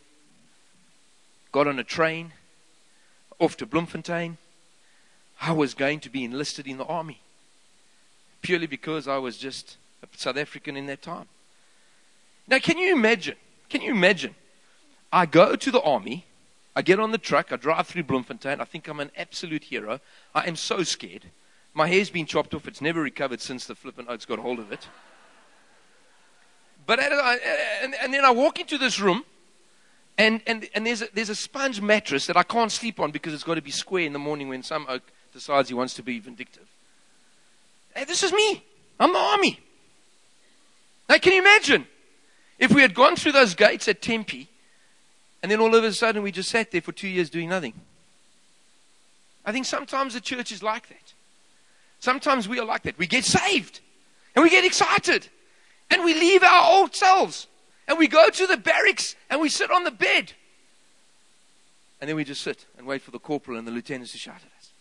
got 1.53 1.65
on 1.65 1.79
a 1.79 1.83
train 1.85 2.33
off 3.39 3.55
to 3.55 3.65
Bloemfontein. 3.65 4.37
I 5.39 5.53
was 5.53 5.73
going 5.73 6.01
to 6.01 6.09
be 6.09 6.25
enlisted 6.25 6.67
in 6.67 6.77
the 6.77 6.83
army 6.83 7.21
purely 8.41 8.67
because 8.67 9.07
I 9.07 9.17
was 9.17 9.37
just 9.37 9.77
a 10.03 10.07
South 10.17 10.35
African 10.35 10.75
in 10.75 10.87
that 10.87 11.01
time. 11.01 11.27
Now, 12.49 12.59
can 12.59 12.77
you 12.77 12.93
imagine? 12.93 13.37
Can 13.69 13.79
you 13.81 13.91
imagine? 13.91 14.35
I 15.13 15.25
go 15.25 15.55
to 15.55 15.71
the 15.71 15.81
army 15.81 16.25
I 16.75 16.81
get 16.81 16.99
on 16.99 17.11
the 17.11 17.17
truck, 17.17 17.53
I 17.53 17.55
drive 17.55 17.87
through 17.87 18.03
Bloemfontein. 18.03 18.59
I 18.59 18.65
think 18.65 18.89
I'm 18.89 18.99
an 18.99 19.11
absolute 19.15 19.63
hero. 19.63 20.01
I 20.35 20.49
am 20.49 20.57
so 20.57 20.83
scared. 20.83 21.31
My 21.73 21.87
hair's 21.87 22.09
been 22.09 22.25
chopped 22.25 22.53
off. 22.53 22.67
It's 22.67 22.81
never 22.81 23.01
recovered 23.01 23.39
since 23.39 23.65
the 23.65 23.75
flippin' 23.75 24.07
oats 24.09 24.25
got 24.25 24.39
hold 24.39 24.59
of 24.59 24.73
it. 24.73 24.89
But 26.91 26.99
and, 26.99 27.95
and 27.95 28.13
then 28.13 28.25
I 28.25 28.31
walk 28.31 28.59
into 28.59 28.77
this 28.77 28.99
room, 28.99 29.23
and, 30.17 30.41
and, 30.45 30.67
and 30.75 30.85
there's, 30.85 31.01
a, 31.01 31.07
there's 31.13 31.29
a 31.29 31.35
sponge 31.35 31.79
mattress 31.79 32.27
that 32.27 32.35
I 32.35 32.43
can't 32.43 32.69
sleep 32.69 32.99
on 32.99 33.11
because 33.11 33.33
it's 33.33 33.45
got 33.45 33.55
to 33.55 33.61
be 33.61 33.71
square 33.71 34.03
in 34.03 34.11
the 34.11 34.19
morning 34.19 34.49
when 34.49 34.61
some 34.61 34.85
oak 34.89 35.01
decides 35.31 35.69
he 35.69 35.73
wants 35.73 35.93
to 35.93 36.03
be 36.03 36.19
vindictive. 36.19 36.67
Hey, 37.95 38.03
this 38.03 38.23
is 38.23 38.33
me. 38.33 38.65
I'm 38.99 39.13
the 39.13 39.19
army. 39.19 39.61
Now, 41.07 41.17
can 41.17 41.31
you 41.31 41.39
imagine 41.39 41.87
if 42.59 42.73
we 42.73 42.81
had 42.81 42.93
gone 42.93 43.15
through 43.15 43.31
those 43.31 43.55
gates 43.55 43.87
at 43.87 44.01
Tempe 44.01 44.49
and 45.41 45.49
then 45.49 45.61
all 45.61 45.73
of 45.73 45.85
a 45.85 45.93
sudden 45.93 46.23
we 46.23 46.33
just 46.33 46.49
sat 46.49 46.71
there 46.71 46.81
for 46.81 46.91
two 46.91 47.07
years 47.07 47.29
doing 47.29 47.47
nothing. 47.47 47.73
I 49.45 49.53
think 49.53 49.65
sometimes 49.65 50.13
the 50.13 50.19
church 50.19 50.51
is 50.51 50.61
like 50.61 50.89
that. 50.89 51.13
Sometimes 52.01 52.49
we 52.49 52.59
are 52.59 52.65
like 52.65 52.83
that. 52.83 52.97
We 52.97 53.07
get 53.07 53.23
saved 53.23 53.79
and 54.35 54.43
we 54.43 54.49
get 54.49 54.65
excited 54.65 55.29
and 55.91 56.03
we 56.03 56.13
leave 56.13 56.43
our 56.43 56.71
old 56.71 56.95
selves 56.95 57.47
and 57.87 57.99
we 57.99 58.07
go 58.07 58.29
to 58.29 58.47
the 58.47 58.57
barracks 58.57 59.15
and 59.29 59.41
we 59.41 59.49
sit 59.49 59.69
on 59.69 59.83
the 59.83 59.91
bed. 59.91 60.33
And 61.99 62.09
then 62.09 62.15
we 62.15 62.23
just 62.23 62.41
sit 62.41 62.65
and 62.77 62.87
wait 62.87 63.01
for 63.01 63.11
the 63.11 63.19
corporal 63.19 63.57
and 63.57 63.67
the 63.67 63.71
lieutenants 63.71 64.13
to 64.13 64.17
shout 64.17 64.37
at 64.37 64.59
us. 64.59 64.71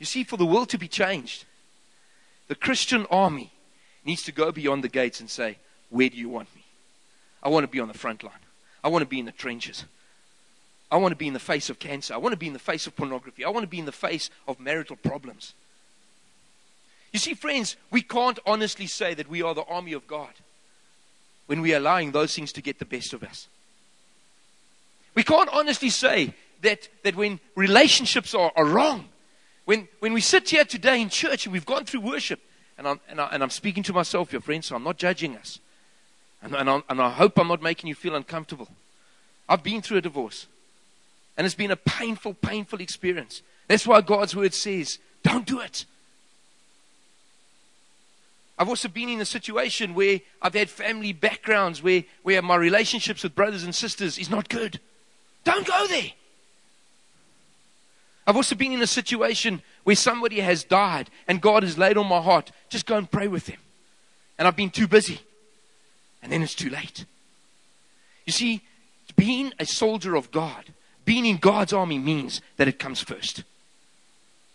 You 0.00 0.06
see, 0.06 0.24
for 0.24 0.36
the 0.36 0.46
world 0.46 0.70
to 0.70 0.78
be 0.78 0.88
changed, 0.88 1.44
the 2.48 2.56
Christian 2.56 3.06
army 3.10 3.52
needs 4.04 4.22
to 4.24 4.32
go 4.32 4.50
beyond 4.50 4.82
the 4.82 4.88
gates 4.88 5.20
and 5.20 5.30
say, 5.30 5.58
Where 5.90 6.08
do 6.08 6.16
you 6.16 6.28
want 6.28 6.52
me? 6.56 6.64
I 7.42 7.48
want 7.48 7.64
to 7.64 7.68
be 7.68 7.78
on 7.78 7.88
the 7.88 7.94
front 7.94 8.24
line. 8.24 8.32
I 8.82 8.88
want 8.88 9.02
to 9.02 9.08
be 9.08 9.20
in 9.20 9.26
the 9.26 9.32
trenches. 9.32 9.84
I 10.90 10.96
want 10.96 11.12
to 11.12 11.16
be 11.16 11.28
in 11.28 11.32
the 11.32 11.38
face 11.38 11.70
of 11.70 11.78
cancer. 11.78 12.14
I 12.14 12.18
want 12.18 12.32
to 12.32 12.38
be 12.38 12.48
in 12.48 12.52
the 12.52 12.58
face 12.58 12.86
of 12.86 12.96
pornography. 12.96 13.44
I 13.44 13.50
want 13.50 13.62
to 13.62 13.68
be 13.68 13.78
in 13.78 13.84
the 13.84 13.92
face 13.92 14.28
of 14.48 14.58
marital 14.58 14.96
problems. 14.96 15.54
You 17.12 17.18
see, 17.18 17.34
friends, 17.34 17.76
we 17.90 18.02
can't 18.02 18.38
honestly 18.46 18.86
say 18.86 19.14
that 19.14 19.28
we 19.28 19.42
are 19.42 19.54
the 19.54 19.64
army 19.64 19.92
of 19.92 20.06
God 20.06 20.30
when 21.46 21.60
we're 21.60 21.76
allowing 21.76 22.12
those 22.12 22.34
things 22.34 22.52
to 22.52 22.62
get 22.62 22.78
the 22.78 22.84
best 22.84 23.12
of 23.12 23.22
us. 23.22 23.48
We 25.14 25.22
can't 25.22 25.50
honestly 25.52 25.90
say 25.90 26.32
that, 26.62 26.88
that 27.02 27.16
when 27.16 27.38
relationships 27.54 28.34
are, 28.34 28.50
are 28.56 28.64
wrong, 28.64 29.08
when, 29.66 29.88
when 30.00 30.14
we 30.14 30.22
sit 30.22 30.48
here 30.48 30.64
today 30.64 31.00
in 31.02 31.10
church 31.10 31.44
and 31.44 31.52
we've 31.52 31.66
gone 31.66 31.84
through 31.84 32.00
worship, 32.00 32.40
and 32.78 32.88
I'm, 32.88 33.00
and, 33.08 33.20
I, 33.20 33.28
am 33.34 33.50
speaking 33.50 33.82
to 33.84 33.92
myself, 33.92 34.32
your 34.32 34.40
friends, 34.40 34.66
so 34.66 34.76
I'm 34.76 34.84
not 34.84 34.96
judging 34.96 35.36
us. 35.36 35.58
And, 36.42 36.54
and, 36.54 36.82
and 36.88 37.00
I 37.00 37.10
hope 37.10 37.38
I'm 37.38 37.48
not 37.48 37.62
making 37.62 37.88
you 37.88 37.94
feel 37.94 38.14
uncomfortable. 38.14 38.68
I've 39.48 39.62
been 39.62 39.82
through 39.82 39.98
a 39.98 40.00
divorce. 40.00 40.46
And 41.36 41.44
it's 41.44 41.54
been 41.54 41.70
a 41.70 41.76
painful, 41.76 42.34
painful 42.34 42.80
experience. 42.80 43.42
That's 43.68 43.86
why 43.86 44.00
God's 44.00 44.34
word 44.34 44.54
says, 44.54 44.98
don't 45.22 45.46
do 45.46 45.60
it. 45.60 45.84
I've 48.62 48.68
also 48.68 48.86
been 48.86 49.08
in 49.08 49.20
a 49.20 49.24
situation 49.24 49.92
where 49.92 50.20
I've 50.40 50.54
had 50.54 50.70
family 50.70 51.12
backgrounds 51.12 51.82
where, 51.82 52.04
where 52.22 52.40
my 52.42 52.54
relationships 52.54 53.24
with 53.24 53.34
brothers 53.34 53.64
and 53.64 53.74
sisters 53.74 54.18
is 54.18 54.30
not 54.30 54.48
good. 54.48 54.78
Don't 55.42 55.66
go 55.66 55.88
there. 55.88 56.12
I've 58.24 58.36
also 58.36 58.54
been 58.54 58.70
in 58.70 58.80
a 58.80 58.86
situation 58.86 59.62
where 59.82 59.96
somebody 59.96 60.38
has 60.38 60.62
died 60.62 61.10
and 61.26 61.40
God 61.40 61.64
has 61.64 61.76
laid 61.76 61.96
on 61.96 62.06
my 62.06 62.20
heart, 62.20 62.52
just 62.68 62.86
go 62.86 62.96
and 62.96 63.10
pray 63.10 63.26
with 63.26 63.46
them. 63.46 63.58
And 64.38 64.46
I've 64.46 64.54
been 64.54 64.70
too 64.70 64.86
busy. 64.86 65.18
And 66.22 66.30
then 66.30 66.40
it's 66.40 66.54
too 66.54 66.70
late. 66.70 67.04
You 68.26 68.32
see, 68.32 68.62
being 69.16 69.52
a 69.58 69.66
soldier 69.66 70.14
of 70.14 70.30
God, 70.30 70.66
being 71.04 71.26
in 71.26 71.38
God's 71.38 71.72
army 71.72 71.98
means 71.98 72.40
that 72.58 72.68
it 72.68 72.78
comes 72.78 73.00
first. 73.00 73.42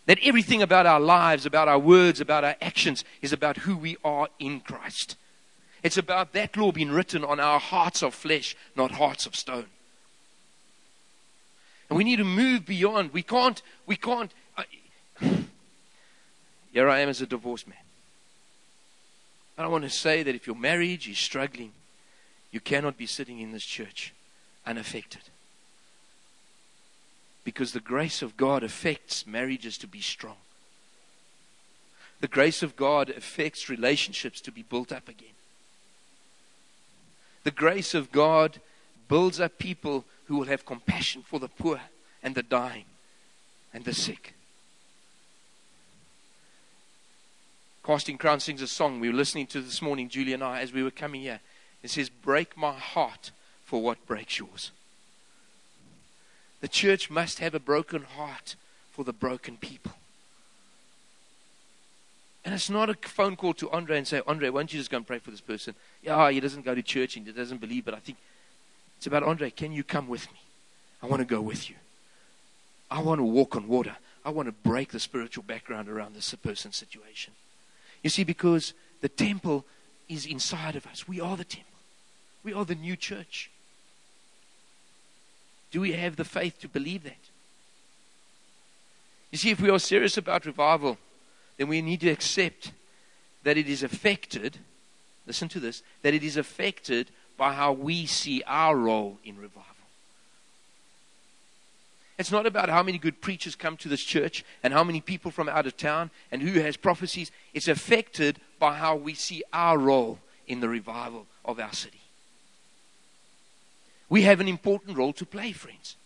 That 0.08 0.18
everything 0.22 0.62
about 0.62 0.86
our 0.86 1.00
lives, 1.00 1.44
about 1.44 1.68
our 1.68 1.78
words, 1.78 2.18
about 2.18 2.42
our 2.42 2.56
actions 2.62 3.04
is 3.20 3.34
about 3.34 3.58
who 3.58 3.76
we 3.76 3.98
are 4.02 4.28
in 4.38 4.60
Christ. 4.60 5.16
It's 5.82 5.98
about 5.98 6.32
that 6.32 6.56
law 6.56 6.72
being 6.72 6.90
written 6.90 7.22
on 7.22 7.38
our 7.38 7.60
hearts 7.60 8.02
of 8.02 8.14
flesh, 8.14 8.56
not 8.74 8.92
hearts 8.92 9.26
of 9.26 9.36
stone. 9.36 9.66
And 11.90 11.98
we 11.98 12.04
need 12.04 12.16
to 12.16 12.24
move 12.24 12.64
beyond. 12.64 13.12
We 13.12 13.22
can't, 13.22 13.60
we 13.84 13.96
can't. 13.96 14.32
Uh, 14.56 14.62
here 16.72 16.88
I 16.88 17.00
am 17.00 17.10
as 17.10 17.20
a 17.20 17.26
divorced 17.26 17.68
man. 17.68 17.76
I 19.58 19.62
don't 19.62 19.72
want 19.72 19.84
to 19.84 19.90
say 19.90 20.22
that 20.22 20.34
if 20.34 20.46
your 20.46 20.56
marriage 20.56 21.06
is 21.06 21.18
struggling, 21.18 21.72
you 22.50 22.60
cannot 22.60 22.96
be 22.96 23.04
sitting 23.04 23.40
in 23.40 23.52
this 23.52 23.64
church 23.64 24.14
unaffected. 24.64 25.20
Because 27.48 27.72
the 27.72 27.80
grace 27.80 28.20
of 28.20 28.36
God 28.36 28.62
affects 28.62 29.26
marriages 29.26 29.78
to 29.78 29.86
be 29.86 30.02
strong. 30.02 30.36
The 32.20 32.28
grace 32.28 32.62
of 32.62 32.76
God 32.76 33.08
affects 33.08 33.70
relationships 33.70 34.42
to 34.42 34.52
be 34.52 34.62
built 34.62 34.92
up 34.92 35.08
again. 35.08 35.32
The 37.44 37.50
grace 37.50 37.94
of 37.94 38.12
God 38.12 38.60
builds 39.08 39.40
up 39.40 39.56
people 39.56 40.04
who 40.26 40.36
will 40.36 40.44
have 40.44 40.66
compassion 40.66 41.22
for 41.22 41.40
the 41.40 41.48
poor 41.48 41.80
and 42.22 42.34
the 42.34 42.42
dying 42.42 42.84
and 43.72 43.86
the 43.86 43.94
sick. 43.94 44.34
Casting 47.82 48.18
Crown 48.18 48.40
sings 48.40 48.60
a 48.60 48.66
song 48.66 49.00
we 49.00 49.08
were 49.08 49.14
listening 49.14 49.46
to 49.46 49.62
this 49.62 49.80
morning, 49.80 50.10
Julie 50.10 50.34
and 50.34 50.44
I, 50.44 50.60
as 50.60 50.74
we 50.74 50.82
were 50.82 50.90
coming 50.90 51.22
here. 51.22 51.40
It 51.82 51.88
says, 51.88 52.10
Break 52.10 52.58
my 52.58 52.74
heart 52.74 53.30
for 53.64 53.80
what 53.80 54.06
breaks 54.06 54.38
yours. 54.38 54.70
The 56.60 56.68
church 56.68 57.10
must 57.10 57.38
have 57.38 57.54
a 57.54 57.60
broken 57.60 58.02
heart 58.02 58.56
for 58.90 59.04
the 59.04 59.12
broken 59.12 59.56
people. 59.56 59.92
And 62.44 62.54
it's 62.54 62.70
not 62.70 62.88
a 62.88 62.94
phone 62.94 63.36
call 63.36 63.52
to 63.54 63.70
Andre 63.70 63.98
and 63.98 64.06
say, 64.06 64.22
Andre, 64.26 64.48
why 64.48 64.60
don't 64.60 64.72
you 64.72 64.78
just 64.78 64.90
go 64.90 64.96
and 64.96 65.06
pray 65.06 65.18
for 65.18 65.30
this 65.30 65.40
person? 65.40 65.74
Yeah, 66.02 66.16
ah, 66.16 66.28
he 66.30 66.40
doesn't 66.40 66.64
go 66.64 66.74
to 66.74 66.82
church 66.82 67.16
and 67.16 67.26
he 67.26 67.32
doesn't 67.32 67.60
believe, 67.60 67.84
but 67.84 67.94
I 67.94 67.98
think 67.98 68.18
it's 68.96 69.06
about 69.06 69.22
Andre, 69.22 69.50
can 69.50 69.70
you 69.70 69.84
come 69.84 70.08
with 70.08 70.26
me? 70.32 70.38
I 71.02 71.06
want 71.06 71.20
to 71.20 71.26
go 71.26 71.40
with 71.40 71.68
you. 71.68 71.76
I 72.90 73.02
want 73.02 73.18
to 73.18 73.24
walk 73.24 73.54
on 73.54 73.68
water. 73.68 73.96
I 74.24 74.30
want 74.30 74.46
to 74.46 74.52
break 74.52 74.92
the 74.92 74.98
spiritual 74.98 75.44
background 75.44 75.88
around 75.88 76.14
this 76.14 76.34
person's 76.34 76.76
situation. 76.76 77.34
You 78.02 78.10
see, 78.10 78.24
because 78.24 78.72
the 79.00 79.08
temple 79.08 79.64
is 80.08 80.26
inside 80.26 80.74
of 80.74 80.86
us. 80.86 81.06
We 81.06 81.20
are 81.20 81.36
the 81.36 81.44
temple. 81.44 81.68
We 82.42 82.52
are 82.52 82.64
the 82.64 82.74
new 82.74 82.96
church. 82.96 83.50
Do 85.70 85.80
we 85.80 85.92
have 85.92 86.16
the 86.16 86.24
faith 86.24 86.60
to 86.60 86.68
believe 86.68 87.04
that? 87.04 87.16
You 89.30 89.38
see, 89.38 89.50
if 89.50 89.60
we 89.60 89.70
are 89.70 89.78
serious 89.78 90.16
about 90.16 90.46
revival, 90.46 90.98
then 91.56 91.68
we 91.68 91.82
need 91.82 92.00
to 92.00 92.10
accept 92.10 92.72
that 93.42 93.58
it 93.58 93.68
is 93.68 93.82
affected, 93.82 94.58
listen 95.26 95.48
to 95.50 95.60
this, 95.60 95.82
that 96.02 96.14
it 96.14 96.22
is 96.22 96.36
affected 96.36 97.10
by 97.36 97.52
how 97.52 97.72
we 97.72 98.06
see 98.06 98.42
our 98.46 98.76
role 98.76 99.18
in 99.24 99.36
revival. 99.36 99.64
It's 102.18 102.32
not 102.32 102.46
about 102.46 102.68
how 102.68 102.82
many 102.82 102.98
good 102.98 103.20
preachers 103.20 103.54
come 103.54 103.76
to 103.76 103.88
this 103.88 104.02
church 104.02 104.44
and 104.64 104.72
how 104.72 104.82
many 104.82 105.00
people 105.00 105.30
from 105.30 105.48
out 105.48 105.66
of 105.66 105.76
town 105.76 106.10
and 106.32 106.42
who 106.42 106.60
has 106.60 106.76
prophecies. 106.76 107.30
It's 107.54 107.68
affected 107.68 108.40
by 108.58 108.74
how 108.74 108.96
we 108.96 109.14
see 109.14 109.44
our 109.52 109.78
role 109.78 110.18
in 110.48 110.58
the 110.58 110.68
revival 110.68 111.26
of 111.44 111.60
our 111.60 111.72
city. 111.72 111.97
We 114.08 114.22
have 114.22 114.40
an 114.40 114.48
important 114.48 114.96
role 114.96 115.12
to 115.14 115.26
play, 115.26 115.52
friends. 115.52 115.96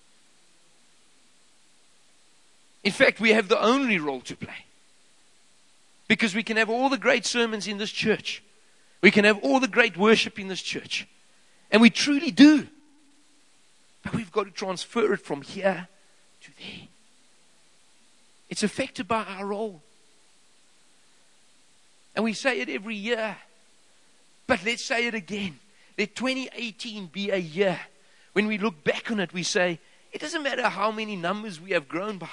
In 2.82 2.92
fact, 2.92 3.20
we 3.20 3.30
have 3.30 3.48
the 3.48 3.62
only 3.62 3.98
role 3.98 4.20
to 4.22 4.36
play. 4.36 4.66
Because 6.08 6.34
we 6.34 6.42
can 6.42 6.56
have 6.56 6.68
all 6.68 6.88
the 6.88 6.98
great 6.98 7.24
sermons 7.24 7.68
in 7.68 7.78
this 7.78 7.92
church, 7.92 8.42
we 9.00 9.10
can 9.10 9.24
have 9.24 9.38
all 9.38 9.60
the 9.60 9.68
great 9.68 9.96
worship 9.96 10.38
in 10.38 10.48
this 10.48 10.62
church. 10.62 11.06
And 11.70 11.80
we 11.80 11.90
truly 11.90 12.30
do. 12.30 12.66
But 14.02 14.14
we've 14.14 14.32
got 14.32 14.44
to 14.44 14.50
transfer 14.50 15.12
it 15.12 15.20
from 15.20 15.42
here 15.42 15.88
to 16.42 16.50
there. 16.58 16.88
It's 18.50 18.62
affected 18.62 19.08
by 19.08 19.24
our 19.24 19.46
role. 19.46 19.80
And 22.14 22.24
we 22.24 22.34
say 22.34 22.60
it 22.60 22.68
every 22.68 22.96
year. 22.96 23.36
But 24.46 24.64
let's 24.64 24.84
say 24.84 25.06
it 25.06 25.14
again. 25.14 25.58
Let 25.96 26.14
2018 26.14 27.06
be 27.06 27.30
a 27.30 27.38
year 27.38 27.78
when 28.32 28.46
we 28.46 28.58
look 28.58 28.82
back 28.84 29.10
on 29.10 29.20
it, 29.20 29.32
we 29.32 29.42
say, 29.42 29.78
it 30.12 30.20
doesn't 30.20 30.42
matter 30.42 30.68
how 30.68 30.90
many 30.90 31.16
numbers 31.16 31.60
we 31.60 31.70
have 31.70 31.88
grown 31.88 32.18
by, 32.18 32.28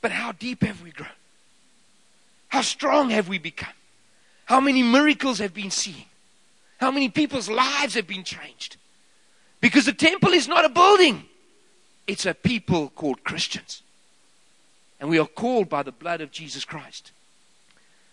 but 0.00 0.12
how 0.12 0.32
deep 0.32 0.62
have 0.62 0.82
we 0.82 0.90
grown? 0.90 1.08
How 2.48 2.62
strong 2.62 3.10
have 3.10 3.28
we 3.28 3.38
become? 3.38 3.72
How 4.44 4.60
many 4.60 4.82
miracles 4.82 5.38
have 5.38 5.54
been 5.54 5.70
seen? 5.70 6.04
How 6.78 6.90
many 6.90 7.08
people's 7.08 7.48
lives 7.48 7.94
have 7.94 8.06
been 8.06 8.24
changed? 8.24 8.76
Because 9.60 9.86
the 9.86 9.92
temple 9.92 10.30
is 10.30 10.46
not 10.46 10.64
a 10.64 10.68
building, 10.68 11.24
it's 12.06 12.26
a 12.26 12.34
people 12.34 12.90
called 12.90 13.24
Christians. 13.24 13.82
And 15.00 15.08
we 15.08 15.18
are 15.18 15.26
called 15.26 15.68
by 15.68 15.82
the 15.82 15.92
blood 15.92 16.20
of 16.20 16.30
Jesus 16.30 16.64
Christ. 16.64 17.12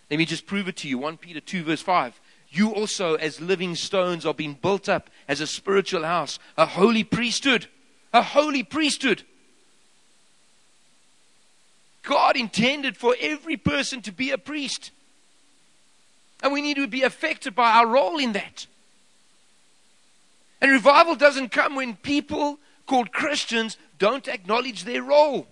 Let 0.10 0.18
me 0.18 0.26
just 0.26 0.46
prove 0.46 0.68
it 0.68 0.78
to 0.78 0.88
you. 0.88 0.98
1 0.98 1.18
Peter 1.18 1.40
2, 1.40 1.64
verse 1.64 1.82
5. 1.82 2.20
You 2.52 2.72
also, 2.72 3.16
as 3.16 3.40
living 3.40 3.76
stones, 3.76 4.26
are 4.26 4.34
being 4.34 4.58
built 4.62 4.90
up 4.90 5.10
as 5.28 5.40
a 5.40 5.48
spiritual 5.48 6.04
house, 6.04 6.38
a 6.58 6.66
holy 6.66 7.04
priesthood. 7.04 7.68
A 8.14 8.22
holy 8.22 8.62
priesthood. 8.62 9.24
God 12.04 12.36
intended 12.36 12.98
for 12.98 13.16
every 13.22 13.56
person 13.56 14.02
to 14.02 14.12
be 14.12 14.32
a 14.32 14.38
priest. 14.38 14.92
And 16.44 16.52
we 16.52 16.62
need 16.62 16.76
to 16.76 16.88
be 16.88 17.04
affected 17.04 17.56
by 17.56 17.72
our 17.72 17.88
role 17.88 18.18
in 18.18 18.34
that. 18.34 18.68
And 20.60 20.72
revival 20.72 21.16
doesn't 21.16 21.54
come 21.54 21.76
when 21.76 21.96
people 21.96 22.60
called 22.86 23.14
Christians 23.14 23.78
don't 23.98 24.28
acknowledge 24.28 24.84
their 24.84 25.04
role. 25.04 25.48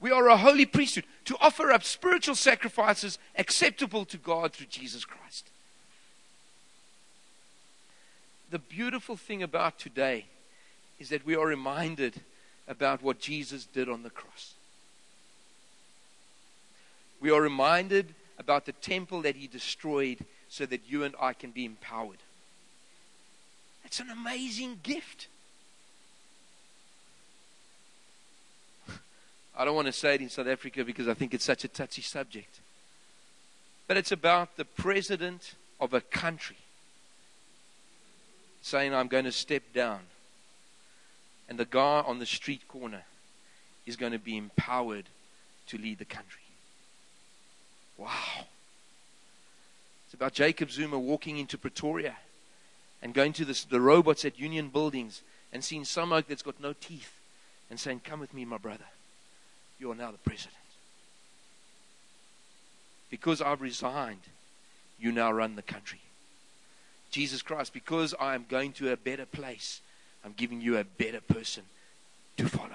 We 0.00 0.12
are 0.12 0.28
a 0.28 0.36
holy 0.38 0.64
priesthood 0.64 1.04
to 1.26 1.36
offer 1.40 1.70
up 1.70 1.84
spiritual 1.84 2.36
sacrifices 2.36 3.18
acceptable 3.36 4.06
to 4.06 4.16
God 4.16 4.54
through 4.54 4.68
Jesus 4.68 5.04
Christ. 5.04 5.50
The 8.50 8.58
beautiful 8.58 9.16
thing 9.16 9.42
about 9.42 9.78
today 9.78 10.26
is 10.98 11.10
that 11.10 11.26
we 11.26 11.36
are 11.36 11.46
reminded 11.46 12.20
about 12.66 13.02
what 13.02 13.18
Jesus 13.18 13.66
did 13.66 13.88
on 13.88 14.02
the 14.02 14.10
cross. 14.10 14.54
We 17.20 17.30
are 17.30 17.40
reminded 17.40 18.14
about 18.38 18.66
the 18.66 18.72
temple 18.72 19.22
that 19.22 19.36
he 19.36 19.46
destroyed 19.46 20.18
so 20.48 20.64
that 20.66 20.82
you 20.88 21.04
and 21.04 21.14
I 21.20 21.32
can 21.32 21.50
be 21.50 21.64
empowered. 21.64 22.18
That's 23.82 24.00
an 24.00 24.10
amazing 24.10 24.80
gift. 24.82 25.28
I 29.56 29.64
don't 29.64 29.74
want 29.74 29.86
to 29.86 29.92
say 29.92 30.14
it 30.14 30.20
in 30.20 30.28
South 30.28 30.46
Africa 30.46 30.84
because 30.84 31.08
I 31.08 31.14
think 31.14 31.34
it's 31.34 31.44
such 31.44 31.64
a 31.64 31.68
touchy 31.68 32.02
subject. 32.02 32.60
But 33.88 33.96
it's 33.96 34.12
about 34.12 34.56
the 34.56 34.64
president 34.64 35.54
of 35.80 35.94
a 35.94 36.00
country 36.00 36.56
saying, 38.68 38.94
I'm 38.94 39.08
going 39.08 39.24
to 39.24 39.32
step 39.32 39.62
down. 39.72 40.00
And 41.48 41.58
the 41.58 41.64
guy 41.64 42.02
on 42.06 42.18
the 42.18 42.26
street 42.26 42.68
corner 42.68 43.02
is 43.86 43.96
going 43.96 44.12
to 44.12 44.18
be 44.18 44.36
empowered 44.36 45.06
to 45.68 45.78
lead 45.78 45.98
the 45.98 46.04
country. 46.04 46.42
Wow. 47.96 48.46
It's 50.06 50.14
about 50.14 50.34
Jacob 50.34 50.70
Zuma 50.70 50.98
walking 50.98 51.38
into 51.38 51.58
Pretoria 51.58 52.16
and 53.02 53.14
going 53.14 53.32
to 53.34 53.44
the 53.44 53.80
robots 53.80 54.24
at 54.24 54.38
union 54.38 54.68
buildings 54.68 55.22
and 55.52 55.64
seeing 55.64 55.84
some 55.84 56.12
oak 56.12 56.26
that's 56.28 56.42
got 56.42 56.60
no 56.60 56.74
teeth 56.74 57.12
and 57.70 57.80
saying, 57.80 58.02
Come 58.04 58.20
with 58.20 58.34
me, 58.34 58.44
my 58.44 58.58
brother. 58.58 58.84
You 59.78 59.90
are 59.90 59.94
now 59.94 60.10
the 60.10 60.18
president. 60.18 60.54
Because 63.10 63.40
I've 63.40 63.62
resigned, 63.62 64.20
you 64.98 65.12
now 65.12 65.32
run 65.32 65.56
the 65.56 65.62
country. 65.62 66.00
Jesus 67.10 67.42
Christ, 67.42 67.72
because 67.72 68.14
I 68.18 68.34
am 68.34 68.46
going 68.48 68.72
to 68.74 68.92
a 68.92 68.96
better 68.96 69.26
place, 69.26 69.80
I'm 70.24 70.34
giving 70.36 70.60
you 70.60 70.76
a 70.76 70.84
better 70.84 71.20
person 71.20 71.64
to 72.36 72.48
follow. 72.48 72.68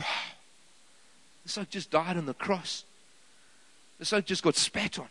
Wow. 0.00 0.06
This 1.44 1.58
oak 1.58 1.70
just 1.70 1.90
died 1.90 2.16
on 2.16 2.26
the 2.26 2.34
cross. 2.34 2.84
This 3.98 4.12
oak 4.12 4.24
just 4.24 4.42
got 4.42 4.54
spat 4.54 4.98
on. 4.98 5.08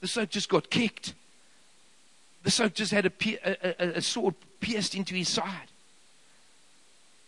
This 0.00 0.16
oak 0.16 0.30
just 0.30 0.48
got 0.48 0.70
kicked. 0.70 1.14
This 2.42 2.60
oak 2.60 2.74
just 2.74 2.92
had 2.92 3.06
a, 3.06 3.12
a, 3.82 3.98
a 3.98 4.02
sword 4.02 4.34
pierced 4.60 4.94
into 4.94 5.14
his 5.14 5.28
side. 5.28 5.68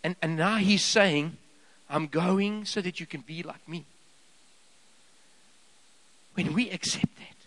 And, 0.05 0.17
and 0.23 0.37
now 0.37 0.57
he's 0.57 0.85
saying, 0.85 1.37
I'm 1.91 2.07
going 2.07 2.65
so 2.65 2.81
that 2.81 3.01
you 3.01 3.07
can 3.07 3.23
be 3.23 3.43
like 3.43 3.69
me. 3.69 3.85
When 6.35 6.55
we 6.55 6.71
accept 6.71 7.17
that, 7.17 7.38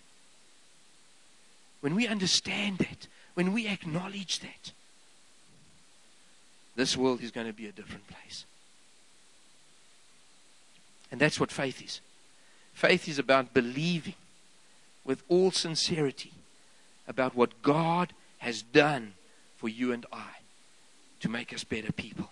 when 1.82 1.96
we 1.96 2.08
understand 2.08 2.78
that, 2.78 3.08
when 3.34 3.54
we 3.54 3.67
acknowledge 3.67 4.39
that, 4.39 4.72
this 6.76 6.96
world 6.96 7.22
is 7.22 7.32
going 7.32 7.48
to 7.48 7.54
be 7.54 7.67
a 7.67 7.72
different 7.72 8.08
place. 8.08 8.46
And 11.12 11.20
that's 11.20 11.39
what 11.39 11.52
faith 11.52 11.84
is. 11.84 12.00
Faith 12.74 13.10
is 13.10 13.20
about 13.20 13.54
believing 13.54 14.15
with 15.04 15.24
all 15.28 15.52
sincerity 15.52 16.32
about 17.08 17.36
what 17.36 17.62
God 17.62 18.13
has 18.38 18.62
done 18.62 19.13
for 19.58 19.67
you 19.67 19.91
and 19.91 20.06
I 20.13 20.39
to 21.20 21.30
make 21.30 21.54
us 21.54 21.63
better 21.63 21.91
people. 21.91 22.30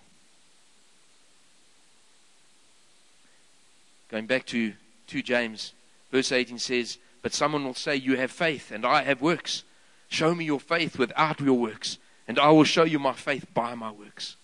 Going 4.09 4.25
back 4.25 4.45
to 4.47 4.73
2 5.07 5.21
James, 5.21 5.73
verse 6.12 6.31
18 6.31 6.57
says, 6.57 6.97
But 7.21 7.34
someone 7.34 7.65
will 7.65 7.73
say, 7.73 7.95
You 7.95 8.17
have 8.17 8.32
faith, 8.32 8.71
and 8.71 8.86
I 8.86 9.03
have 9.03 9.21
works. 9.21 9.63
Show 10.08 10.34
me 10.34 10.45
your 10.45 10.60
faith 10.60 10.97
without 10.97 11.39
your 11.39 11.58
works, 11.58 11.97
and 12.27 12.39
I 12.39 12.49
will 12.49 12.63
show 12.63 12.84
you 12.84 12.99
my 12.99 13.13
faith 13.13 13.45
by 13.53 13.75
my 13.75 13.91
works. 13.91 14.36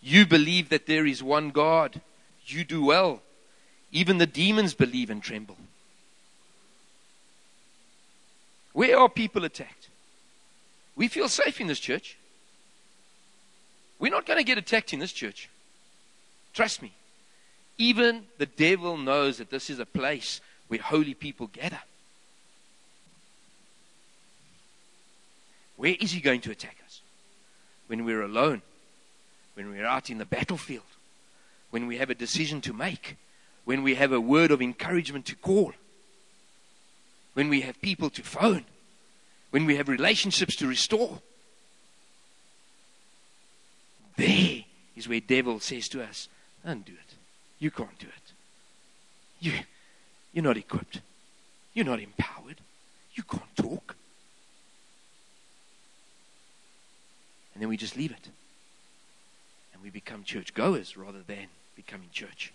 You 0.00 0.24
believe 0.24 0.68
that 0.68 0.86
there 0.86 1.04
is 1.04 1.22
one 1.22 1.50
God. 1.50 2.00
You 2.46 2.62
do 2.62 2.84
well. 2.84 3.22
Even 3.90 4.18
the 4.18 4.26
demons 4.26 4.72
believe 4.72 5.10
and 5.10 5.22
tremble. 5.22 5.56
Where 8.72 8.98
are 8.98 9.08
people 9.08 9.44
attacked? 9.44 9.88
We 10.94 11.08
feel 11.08 11.28
safe 11.28 11.60
in 11.60 11.66
this 11.66 11.80
church. 11.80 12.16
We're 13.98 14.12
not 14.12 14.26
going 14.26 14.38
to 14.38 14.44
get 14.44 14.58
attacked 14.58 14.92
in 14.92 15.00
this 15.00 15.12
church. 15.12 15.48
Trust 16.52 16.82
me. 16.82 16.92
Even 17.78 18.24
the 18.38 18.46
devil 18.46 18.96
knows 18.96 19.38
that 19.38 19.50
this 19.50 19.68
is 19.68 19.78
a 19.78 19.86
place 19.86 20.40
where 20.68 20.80
holy 20.80 21.14
people 21.14 21.46
gather. 21.48 21.80
Where 25.76 25.94
is 26.00 26.12
he 26.12 26.20
going 26.20 26.40
to 26.42 26.50
attack 26.50 26.78
us? 26.84 27.02
When 27.86 28.04
we're 28.04 28.22
alone, 28.22 28.62
when 29.54 29.70
we're 29.70 29.86
out 29.86 30.10
in 30.10 30.18
the 30.18 30.24
battlefield, 30.24 30.82
when 31.70 31.86
we 31.86 31.98
have 31.98 32.10
a 32.10 32.14
decision 32.14 32.60
to 32.62 32.72
make, 32.72 33.16
when 33.64 33.82
we 33.82 33.96
have 33.96 34.12
a 34.12 34.20
word 34.20 34.50
of 34.50 34.62
encouragement 34.62 35.26
to 35.26 35.36
call, 35.36 35.72
when 37.34 37.48
we 37.48 37.60
have 37.60 37.80
people 37.82 38.08
to 38.08 38.22
phone, 38.22 38.64
when 39.50 39.66
we 39.66 39.76
have 39.76 39.88
relationships 39.88 40.56
to 40.56 40.66
restore. 40.66 41.20
There 44.16 44.64
is 44.96 45.06
where 45.06 45.20
the 45.20 45.26
devil 45.26 45.60
says 45.60 45.88
to 45.90 46.02
us, 46.02 46.28
don't 46.64 46.84
do 46.84 46.92
it. 46.92 47.05
You 47.58 47.70
can't 47.70 47.98
do 47.98 48.06
it. 48.06 48.32
You, 49.40 49.52
you're 50.32 50.44
not 50.44 50.56
equipped. 50.56 51.00
You're 51.74 51.86
not 51.86 52.00
empowered. 52.00 52.60
You 53.14 53.22
can't 53.22 53.56
talk. 53.56 53.96
And 57.54 57.62
then 57.62 57.68
we 57.68 57.76
just 57.76 57.96
leave 57.96 58.10
it. 58.10 58.28
And 59.72 59.82
we 59.82 59.90
become 59.90 60.24
church 60.24 60.52
goers 60.54 60.96
rather 60.96 61.20
than 61.26 61.46
becoming 61.74 62.08
church. 62.12 62.52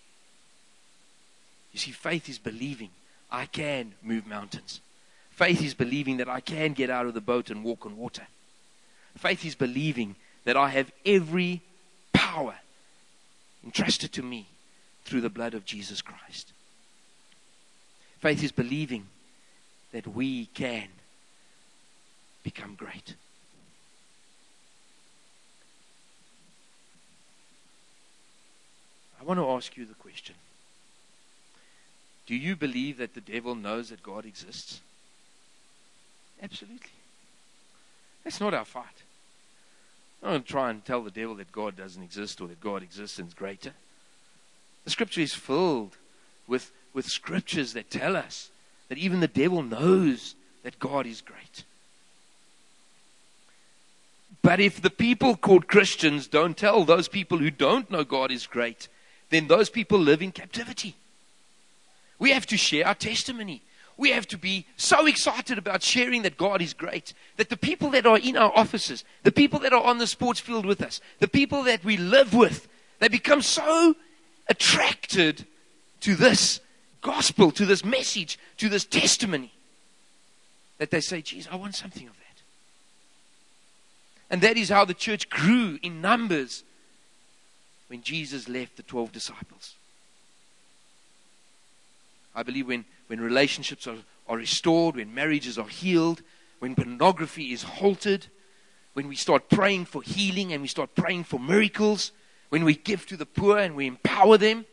You 1.72 1.78
see, 1.78 1.90
faith 1.90 2.28
is 2.28 2.38
believing 2.38 2.90
I 3.30 3.46
can 3.46 3.94
move 4.02 4.26
mountains. 4.26 4.80
Faith 5.30 5.62
is 5.62 5.74
believing 5.74 6.18
that 6.18 6.28
I 6.28 6.40
can 6.40 6.72
get 6.72 6.90
out 6.90 7.06
of 7.06 7.14
the 7.14 7.20
boat 7.20 7.50
and 7.50 7.64
walk 7.64 7.86
on 7.86 7.96
water. 7.96 8.26
Faith 9.16 9.44
is 9.44 9.54
believing 9.54 10.16
that 10.44 10.56
I 10.56 10.68
have 10.68 10.92
every 11.06 11.62
power 12.12 12.56
entrusted 13.64 14.12
to 14.12 14.22
me 14.22 14.46
through 15.04 15.20
the 15.20 15.30
blood 15.30 15.54
of 15.54 15.64
Jesus 15.64 16.02
Christ. 16.02 16.52
Faith 18.20 18.42
is 18.42 18.52
believing 18.52 19.06
that 19.92 20.06
we 20.06 20.46
can 20.46 20.88
become 22.42 22.74
great. 22.74 23.16
I 29.20 29.24
want 29.24 29.38
to 29.38 29.50
ask 29.50 29.76
you 29.76 29.86
the 29.86 29.94
question 29.94 30.34
Do 32.26 32.34
you 32.34 32.56
believe 32.56 32.98
that 32.98 33.14
the 33.14 33.20
devil 33.20 33.54
knows 33.54 33.90
that 33.90 34.02
God 34.02 34.24
exists? 34.24 34.80
Absolutely. 36.42 36.90
That's 38.24 38.40
not 38.40 38.54
our 38.54 38.64
fight. 38.64 39.02
I 40.22 40.30
don't 40.30 40.46
try 40.46 40.70
and 40.70 40.84
tell 40.84 41.02
the 41.02 41.10
devil 41.10 41.34
that 41.36 41.52
God 41.52 41.76
doesn't 41.76 42.02
exist 42.02 42.40
or 42.40 42.48
that 42.48 42.60
God 42.60 42.82
exists 42.82 43.18
and 43.18 43.28
is 43.28 43.34
greater. 43.34 43.72
The 44.84 44.90
scripture 44.90 45.20
is 45.20 45.34
filled 45.34 45.96
with, 46.46 46.70
with 46.92 47.06
scriptures 47.06 47.72
that 47.74 47.90
tell 47.90 48.16
us 48.16 48.50
that 48.88 48.98
even 48.98 49.20
the 49.20 49.28
devil 49.28 49.62
knows 49.62 50.34
that 50.62 50.78
God 50.78 51.06
is 51.06 51.20
great. 51.20 51.64
But 54.42 54.60
if 54.60 54.82
the 54.82 54.90
people 54.90 55.36
called 55.36 55.68
Christians 55.68 56.26
don't 56.26 56.56
tell 56.56 56.84
those 56.84 57.08
people 57.08 57.38
who 57.38 57.50
don't 57.50 57.90
know 57.90 58.04
God 58.04 58.32
is 58.32 58.46
great, 58.46 58.88
then 59.30 59.46
those 59.46 59.70
people 59.70 59.98
live 59.98 60.20
in 60.20 60.32
captivity. 60.32 60.96
We 62.18 62.32
have 62.32 62.46
to 62.46 62.56
share 62.56 62.86
our 62.86 62.94
testimony 62.94 63.62
we 63.96 64.10
have 64.10 64.26
to 64.28 64.38
be 64.38 64.66
so 64.76 65.06
excited 65.06 65.58
about 65.58 65.82
sharing 65.82 66.22
that 66.22 66.36
God 66.36 66.62
is 66.62 66.74
great 66.74 67.12
that 67.36 67.50
the 67.50 67.56
people 67.56 67.90
that 67.90 68.06
are 68.06 68.18
in 68.18 68.36
our 68.36 68.52
offices, 68.56 69.04
the 69.22 69.32
people 69.32 69.60
that 69.60 69.72
are 69.72 69.82
on 69.82 69.98
the 69.98 70.06
sports 70.06 70.40
field 70.40 70.66
with 70.66 70.82
us, 70.82 71.00
the 71.18 71.28
people 71.28 71.62
that 71.64 71.84
we 71.84 71.96
live 71.96 72.34
with, 72.34 72.68
they 72.98 73.08
become 73.08 73.42
so 73.42 73.94
attracted 74.48 75.46
to 76.00 76.14
this 76.14 76.60
gospel, 77.00 77.50
to 77.52 77.66
this 77.66 77.84
message, 77.84 78.38
to 78.58 78.68
this 78.68 78.84
testimony 78.84 79.52
that 80.78 80.90
they 80.90 81.00
say, 81.00 81.22
Geez, 81.22 81.48
I 81.50 81.56
want 81.56 81.74
something 81.74 82.06
of 82.06 82.14
that. 82.14 82.42
And 84.30 84.40
that 84.42 84.56
is 84.56 84.68
how 84.68 84.84
the 84.84 84.94
church 84.94 85.28
grew 85.28 85.78
in 85.82 86.00
numbers 86.00 86.64
when 87.88 88.02
Jesus 88.02 88.48
left 88.48 88.76
the 88.76 88.82
12 88.82 89.12
disciples. 89.12 89.74
I 92.34 92.42
believe 92.42 92.66
when 92.66 92.86
when 93.12 93.20
relationships 93.20 93.86
are, 93.86 93.98
are 94.26 94.38
restored, 94.38 94.96
when 94.96 95.14
marriages 95.14 95.58
are 95.58 95.68
healed, 95.68 96.22
when 96.60 96.74
pornography 96.74 97.52
is 97.52 97.62
halted, 97.62 98.26
when 98.94 99.06
we 99.06 99.16
start 99.16 99.50
praying 99.50 99.84
for 99.84 100.00
healing 100.00 100.50
and 100.50 100.62
we 100.62 100.68
start 100.68 100.94
praying 100.94 101.24
for 101.24 101.38
miracles, 101.38 102.10
when 102.52 102.66
we 102.66 102.74
give 102.74 103.06
to 103.06 103.16
the 103.16 103.24
poor 103.24 103.56
and 103.56 103.74
we 103.74 103.86
empower 103.86 104.36
them, 104.36 104.66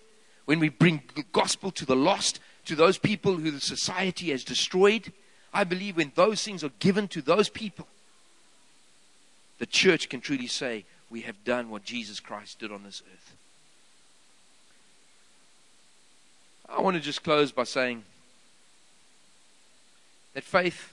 when 0.44 0.60
we 0.60 0.68
bring 0.68 1.02
the 1.16 1.24
gospel 1.32 1.72
to 1.72 1.86
the 1.86 1.96
lost, 1.96 2.42
to 2.66 2.76
those 2.76 2.98
people 2.98 3.38
who 3.38 3.52
the 3.52 3.62
society 3.62 4.32
has 4.32 4.44
destroyed, 4.44 5.14
I 5.54 5.64
believe 5.64 5.96
when 5.96 6.12
those 6.16 6.44
things 6.44 6.62
are 6.62 6.74
given 6.80 7.08
to 7.08 7.22
those 7.22 7.48
people, 7.48 7.88
the 9.60 9.66
church 9.66 10.10
can 10.10 10.20
truly 10.20 10.48
say, 10.48 10.84
We 11.10 11.22
have 11.22 11.42
done 11.46 11.70
what 11.70 11.86
Jesus 11.86 12.20
Christ 12.20 12.60
did 12.60 12.70
on 12.70 12.84
this 12.84 13.02
earth. 13.14 13.36
I 16.68 16.82
want 16.82 16.98
to 16.98 17.02
just 17.02 17.24
close 17.24 17.54
by 17.54 17.64
saying, 17.64 18.04
that 20.34 20.44
faith 20.44 20.92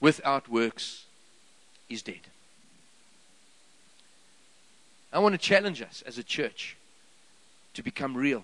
without 0.00 0.50
works 0.50 1.06
is 1.88 2.02
dead. 2.02 2.20
I 5.14 5.20
want 5.20 5.32
to 5.32 5.38
challenge 5.38 5.80
us 5.80 6.02
as 6.04 6.18
a 6.18 6.24
church 6.24 6.76
to 7.74 7.82
become 7.84 8.16
real. 8.16 8.42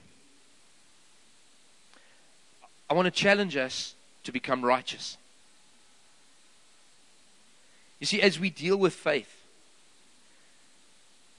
I 2.89 2.95
want 2.95 3.07
to 3.07 3.11
challenge 3.11 3.57
us 3.57 3.97
to 4.23 4.31
become 4.31 4.65
righteous. 4.65 5.17
You 7.99 8.07
see, 8.07 8.23
as 8.23 8.39
we 8.39 8.51
deal 8.51 8.77
with 8.77 8.95
faith, 8.95 9.43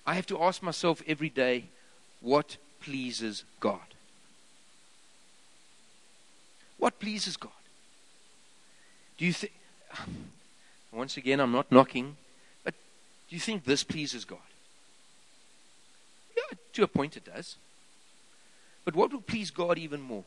I 0.05 0.15
have 0.15 0.27
to 0.27 0.43
ask 0.43 0.61
myself 0.61 1.01
every 1.07 1.29
day 1.29 1.65
what 2.19 2.57
pleases 2.81 3.45
God? 3.61 3.79
What 6.77 6.99
pleases 6.99 7.37
God? 7.37 7.51
Do 9.17 9.25
you 9.25 9.31
think 9.31 9.53
once 10.91 11.15
again, 11.15 11.39
I'm 11.39 11.53
not 11.53 11.71
knocking, 11.71 12.17
but 12.65 12.73
do 13.29 13.35
you 13.35 13.39
think 13.39 13.63
this 13.63 13.85
pleases 13.85 14.25
God? 14.25 14.39
To 16.73 16.83
a 16.83 16.87
point 16.87 17.17
it 17.17 17.25
does. 17.25 17.57
But 18.85 18.95
what 18.95 19.11
will 19.11 19.21
please 19.21 19.51
God 19.51 19.77
even 19.77 20.01
more 20.01 20.23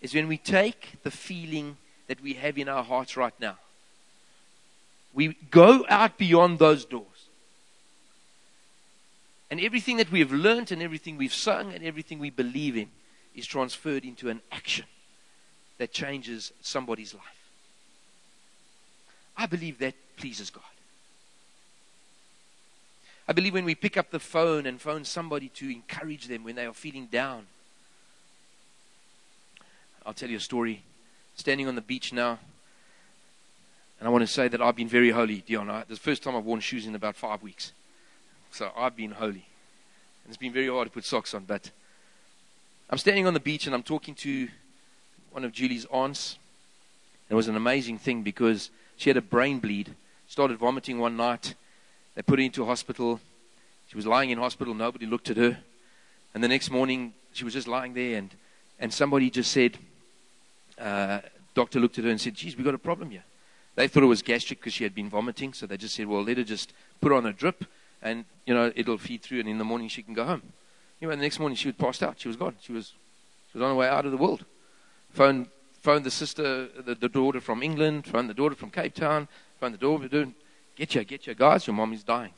is 0.00 0.14
when 0.14 0.28
we 0.28 0.36
take 0.36 1.02
the 1.02 1.10
feeling 1.10 1.76
that 2.06 2.20
we 2.22 2.34
have 2.34 2.58
in 2.58 2.68
our 2.68 2.84
hearts 2.84 3.16
right 3.16 3.34
now. 3.40 3.56
We 5.14 5.36
go 5.50 5.86
out 5.88 6.18
beyond 6.18 6.58
those 6.58 6.84
doors. 6.84 7.06
And 9.50 9.60
everything 9.60 9.96
that 9.98 10.10
we 10.10 10.20
have 10.20 10.32
learned 10.32 10.72
and 10.72 10.82
everything 10.82 11.16
we've 11.16 11.32
sung 11.32 11.72
and 11.72 11.84
everything 11.84 12.18
we 12.18 12.30
believe 12.30 12.76
in 12.76 12.88
is 13.34 13.46
transferred 13.46 14.04
into 14.04 14.28
an 14.28 14.40
action 14.52 14.86
that 15.78 15.92
changes 15.92 16.52
somebody's 16.60 17.14
life. 17.14 17.50
I 19.36 19.46
believe 19.46 19.78
that 19.78 19.94
pleases 20.16 20.50
God. 20.50 20.62
I 23.26 23.32
believe 23.32 23.54
when 23.54 23.64
we 23.64 23.74
pick 23.74 23.96
up 23.96 24.10
the 24.10 24.20
phone 24.20 24.66
and 24.66 24.80
phone 24.80 25.04
somebody 25.04 25.48
to 25.50 25.70
encourage 25.70 26.26
them 26.26 26.44
when 26.44 26.56
they 26.56 26.66
are 26.66 26.74
feeling 26.74 27.06
down. 27.06 27.46
I'll 30.04 30.12
tell 30.12 30.28
you 30.28 30.36
a 30.36 30.40
story. 30.40 30.82
Standing 31.36 31.66
on 31.66 31.74
the 31.74 31.80
beach 31.80 32.12
now, 32.12 32.38
and 33.98 34.08
I 34.08 34.10
want 34.10 34.22
to 34.22 34.26
say 34.26 34.48
that 34.48 34.60
I've 34.60 34.76
been 34.76 34.88
very 34.88 35.10
holy, 35.10 35.40
Dion. 35.40 35.66
This 35.66 35.96
is 35.96 35.98
the 35.98 36.10
first 36.10 36.22
time 36.22 36.36
I've 36.36 36.44
worn 36.44 36.60
shoes 36.60 36.86
in 36.86 36.94
about 36.94 37.16
five 37.16 37.42
weeks. 37.42 37.72
So 38.50 38.70
I've 38.76 38.94
been 38.94 39.12
holy. 39.12 39.46
And 40.24 40.28
it's 40.28 40.36
been 40.36 40.52
very 40.52 40.68
hard 40.68 40.88
to 40.88 40.92
put 40.92 41.04
socks 41.04 41.34
on, 41.34 41.44
but 41.44 41.70
I'm 42.90 42.98
standing 42.98 43.26
on 43.26 43.34
the 43.34 43.40
beach 43.40 43.66
and 43.66 43.74
I'm 43.74 43.82
talking 43.82 44.14
to 44.16 44.48
one 45.30 45.44
of 45.44 45.52
Julie's 45.52 45.86
aunts. 45.86 46.38
It 47.30 47.34
was 47.34 47.48
an 47.48 47.56
amazing 47.56 47.98
thing 47.98 48.22
because 48.22 48.70
she 48.96 49.10
had 49.10 49.16
a 49.16 49.22
brain 49.22 49.58
bleed, 49.58 49.94
started 50.28 50.58
vomiting 50.58 50.98
one 50.98 51.16
night. 51.16 51.54
They 52.14 52.22
put 52.22 52.38
her 52.38 52.44
into 52.44 52.64
hospital. 52.64 53.20
She 53.88 53.96
was 53.96 54.06
lying 54.06 54.30
in 54.30 54.38
hospital. 54.38 54.74
Nobody 54.74 55.06
looked 55.06 55.30
at 55.30 55.36
her. 55.36 55.58
And 56.34 56.42
the 56.42 56.48
next 56.48 56.70
morning, 56.70 57.14
she 57.32 57.44
was 57.44 57.52
just 57.52 57.68
lying 57.68 57.94
there, 57.94 58.18
and, 58.18 58.30
and 58.78 58.92
somebody 58.92 59.30
just 59.30 59.52
said, 59.52 59.78
uh, 60.78 61.20
Doctor 61.54 61.78
looked 61.78 61.98
at 61.98 62.04
her 62.04 62.10
and 62.10 62.20
said, 62.20 62.34
Geez, 62.34 62.56
we've 62.56 62.64
got 62.64 62.74
a 62.74 62.78
problem 62.78 63.10
here. 63.10 63.24
They 63.76 63.88
thought 63.88 64.02
it 64.02 64.06
was 64.06 64.22
gastric 64.22 64.60
because 64.60 64.72
she 64.72 64.84
had 64.84 64.94
been 64.94 65.08
vomiting, 65.08 65.52
so 65.52 65.66
they 65.66 65.76
just 65.76 65.94
said, 65.94 66.06
Well, 66.06 66.22
let 66.22 66.36
her 66.38 66.44
just 66.44 66.72
put 67.00 67.12
on 67.12 67.26
a 67.26 67.32
drip, 67.32 67.64
and, 68.02 68.24
you 68.46 68.54
know, 68.54 68.72
it'll 68.74 68.98
feed 68.98 69.22
through, 69.22 69.40
and 69.40 69.48
in 69.48 69.58
the 69.58 69.64
morning 69.64 69.88
she 69.88 70.02
can 70.02 70.14
go 70.14 70.24
home. 70.24 70.42
You 71.00 71.08
know, 71.08 71.16
the 71.16 71.22
next 71.22 71.38
morning 71.38 71.56
she 71.56 71.68
was 71.68 71.76
passed 71.76 72.02
out. 72.02 72.18
She 72.18 72.28
was 72.28 72.36
gone. 72.36 72.56
She 72.60 72.72
was, 72.72 72.92
she 73.52 73.58
was 73.58 73.62
on 73.62 73.70
her 73.70 73.76
way 73.76 73.88
out 73.88 74.04
of 74.06 74.10
the 74.10 74.16
world. 74.16 74.44
Phoned, 75.10 75.48
phoned 75.80 76.04
the 76.04 76.10
sister, 76.10 76.68
the, 76.84 76.94
the 76.94 77.08
daughter 77.08 77.40
from 77.40 77.62
England, 77.62 78.06
phoned 78.06 78.28
the 78.28 78.34
daughter 78.34 78.54
from 78.54 78.70
Cape 78.70 78.94
Town, 78.94 79.28
phoned 79.60 79.74
the 79.74 79.78
daughter, 79.78 80.28
get 80.76 80.94
you, 80.94 81.04
get 81.04 81.26
you, 81.26 81.34
guys, 81.34 81.66
your 81.66 81.74
mommy's 81.74 82.02
dying. 82.02 82.32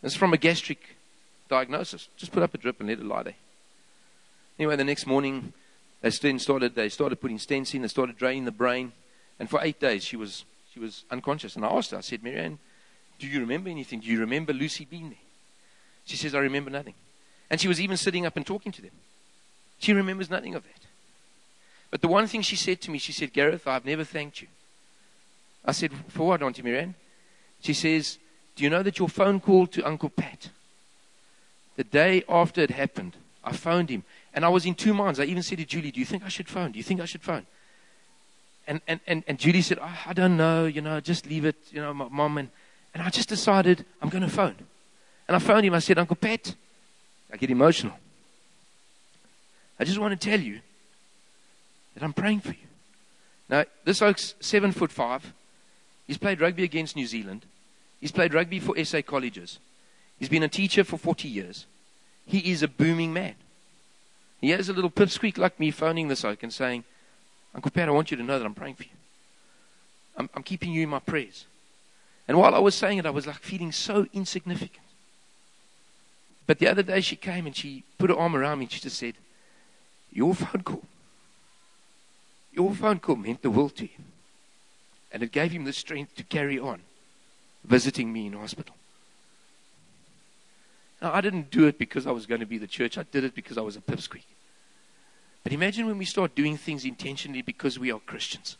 This 0.00 0.12
is 0.12 0.18
from 0.18 0.32
a 0.32 0.36
gastric 0.36 0.80
diagnosis. 1.48 2.08
Just 2.16 2.32
put 2.32 2.42
up 2.42 2.54
a 2.54 2.58
drip 2.58 2.80
and 2.80 2.88
let 2.88 2.98
it 2.98 3.04
lie 3.04 3.22
there. 3.22 3.34
Anyway, 4.58 4.76
the 4.76 4.84
next 4.84 5.06
morning, 5.06 5.52
they 6.00 6.10
started, 6.10 6.74
they 6.74 6.88
started 6.88 7.20
putting 7.20 7.38
stents 7.38 7.74
in, 7.74 7.82
they 7.82 7.88
started 7.88 8.16
draining 8.16 8.44
the 8.44 8.50
brain, 8.50 8.92
and 9.38 9.48
for 9.48 9.60
eight 9.62 9.80
days 9.80 10.04
she 10.04 10.16
was, 10.16 10.44
she 10.72 10.80
was 10.80 11.04
unconscious. 11.10 11.56
And 11.56 11.64
I 11.64 11.68
asked 11.68 11.92
her, 11.92 11.98
I 11.98 12.00
said, 12.00 12.22
Marianne, 12.22 12.58
do 13.18 13.26
you 13.26 13.40
remember 13.40 13.70
anything? 13.70 14.00
Do 14.00 14.08
you 14.08 14.18
remember 14.20 14.52
Lucy 14.52 14.84
being 14.84 15.10
there? 15.10 15.18
She 16.04 16.16
says, 16.16 16.34
I 16.34 16.38
remember 16.38 16.70
nothing. 16.70 16.94
And 17.48 17.60
she 17.60 17.68
was 17.68 17.80
even 17.80 17.96
sitting 17.96 18.26
up 18.26 18.36
and 18.36 18.44
talking 18.44 18.72
to 18.72 18.82
them. 18.82 18.90
She 19.78 19.92
remembers 19.92 20.30
nothing 20.30 20.54
of 20.54 20.62
that. 20.64 20.80
But 21.90 22.00
the 22.00 22.08
one 22.08 22.26
thing 22.26 22.42
she 22.42 22.56
said 22.56 22.80
to 22.82 22.90
me, 22.90 22.98
she 22.98 23.12
said, 23.12 23.32
Gareth, 23.32 23.66
I've 23.66 23.84
never 23.84 24.04
thanked 24.04 24.40
you. 24.40 24.48
I 25.64 25.72
said, 25.72 25.92
For 26.08 26.26
what, 26.26 26.42
Auntie 26.42 26.62
Marianne? 26.62 26.94
She 27.62 27.72
says, 27.72 28.18
Do 28.54 28.64
you 28.64 28.70
know 28.70 28.82
that 28.82 28.98
your 28.98 29.08
phone 29.08 29.40
call 29.40 29.66
to 29.68 29.82
Uncle 29.86 30.10
Pat, 30.10 30.50
the 31.76 31.84
day 31.84 32.22
after 32.28 32.60
it 32.60 32.70
happened, 32.70 33.16
I 33.42 33.52
phoned 33.52 33.88
him 33.88 34.04
and 34.34 34.44
I 34.44 34.50
was 34.50 34.66
in 34.66 34.74
two 34.74 34.92
minds. 34.92 35.18
I 35.18 35.24
even 35.24 35.42
said 35.42 35.58
to 35.58 35.64
Julie, 35.64 35.90
Do 35.90 36.00
you 36.00 36.06
think 36.06 36.24
I 36.24 36.28
should 36.28 36.48
phone? 36.48 36.72
Do 36.72 36.78
you 36.78 36.84
think 36.84 37.00
I 37.00 37.06
should 37.06 37.22
phone? 37.22 37.46
And, 38.66 38.80
and, 38.86 39.00
and, 39.06 39.24
and 39.26 39.38
Julie 39.38 39.62
said, 39.62 39.78
oh, 39.82 39.98
I 40.06 40.12
don't 40.12 40.36
know, 40.36 40.66
you 40.66 40.80
know, 40.80 41.00
just 41.00 41.26
leave 41.26 41.44
it, 41.44 41.56
you 41.70 41.80
know, 41.80 41.92
my 41.92 42.08
mom. 42.08 42.38
And, 42.38 42.48
and 42.94 43.02
I 43.02 43.10
just 43.10 43.28
decided 43.28 43.84
I'm 44.00 44.08
going 44.08 44.22
to 44.22 44.30
phone. 44.30 44.54
And 45.26 45.34
I 45.34 45.38
phoned 45.38 45.66
him. 45.66 45.74
I 45.74 45.78
said, 45.80 45.98
Uncle 45.98 46.16
Pat, 46.16 46.54
I 47.32 47.36
get 47.36 47.50
emotional. 47.50 47.94
I 49.80 49.84
just 49.84 49.98
want 49.98 50.18
to 50.18 50.30
tell 50.30 50.40
you 50.40 50.60
that 51.94 52.02
I'm 52.02 52.12
praying 52.12 52.40
for 52.40 52.50
you. 52.50 52.68
Now, 53.48 53.64
this 53.84 54.00
oak's 54.00 54.34
seven 54.40 54.72
foot 54.72 54.92
five. 54.92 55.32
He's 56.06 56.18
played 56.18 56.40
rugby 56.40 56.62
against 56.62 56.94
New 56.94 57.06
Zealand. 57.06 57.44
He's 58.02 58.10
played 58.10 58.34
rugby 58.34 58.58
for 58.58 58.84
SA 58.84 59.02
colleges. 59.02 59.60
He's 60.18 60.28
been 60.28 60.42
a 60.42 60.48
teacher 60.48 60.82
for 60.82 60.98
40 60.98 61.28
years. 61.28 61.66
He 62.26 62.50
is 62.50 62.60
a 62.64 62.68
booming 62.68 63.12
man. 63.12 63.36
He 64.40 64.50
has 64.50 64.68
a 64.68 64.72
little 64.72 64.90
pipsqueak 64.90 65.38
like 65.38 65.60
me 65.60 65.70
phoning 65.70 66.08
this 66.08 66.24
oak 66.24 66.42
and 66.42 66.52
saying, 66.52 66.82
Uncle 67.54 67.70
Pat, 67.70 67.88
I 67.88 67.92
want 67.92 68.10
you 68.10 68.16
to 68.16 68.24
know 68.24 68.40
that 68.40 68.44
I'm 68.44 68.56
praying 68.56 68.74
for 68.74 68.82
you. 68.82 68.88
I'm, 70.16 70.28
I'm 70.34 70.42
keeping 70.42 70.72
you 70.72 70.82
in 70.82 70.88
my 70.88 70.98
prayers. 70.98 71.46
And 72.26 72.36
while 72.36 72.56
I 72.56 72.58
was 72.58 72.74
saying 72.74 72.98
it, 72.98 73.06
I 73.06 73.10
was 73.10 73.28
like 73.28 73.38
feeling 73.38 73.70
so 73.70 74.06
insignificant. 74.12 74.84
But 76.48 76.58
the 76.58 76.66
other 76.66 76.82
day 76.82 77.02
she 77.02 77.14
came 77.14 77.46
and 77.46 77.54
she 77.54 77.84
put 77.98 78.10
her 78.10 78.16
arm 78.16 78.34
around 78.34 78.58
me 78.58 78.64
and 78.64 78.72
she 78.72 78.80
just 78.80 78.98
said, 78.98 79.14
Your 80.10 80.34
phone 80.34 80.62
call. 80.62 80.82
Your 82.52 82.74
phone 82.74 82.98
call 82.98 83.14
meant 83.14 83.42
the 83.42 83.50
world 83.50 83.76
to 83.76 83.86
him. 83.86 84.06
And 85.12 85.22
it 85.22 85.30
gave 85.30 85.52
him 85.52 85.64
the 85.64 85.72
strength 85.72 86.16
to 86.16 86.24
carry 86.24 86.58
on 86.58 86.80
visiting 87.64 88.12
me 88.12 88.26
in 88.26 88.32
hospital. 88.32 88.74
Now, 91.00 91.12
I 91.12 91.20
didn't 91.20 91.50
do 91.50 91.66
it 91.66 91.78
because 91.78 92.06
I 92.06 92.12
was 92.12 92.26
going 92.26 92.40
to 92.40 92.46
be 92.46 92.58
the 92.58 92.66
church. 92.66 92.96
I 92.96 93.02
did 93.02 93.24
it 93.24 93.34
because 93.34 93.58
I 93.58 93.62
was 93.62 93.76
a 93.76 93.80
pipsqueak. 93.80 94.24
But 95.42 95.52
imagine 95.52 95.86
when 95.86 95.98
we 95.98 96.04
start 96.04 96.36
doing 96.36 96.56
things 96.56 96.84
intentionally 96.84 97.42
because 97.42 97.78
we 97.78 97.90
are 97.90 97.98
Christians. 98.00 98.56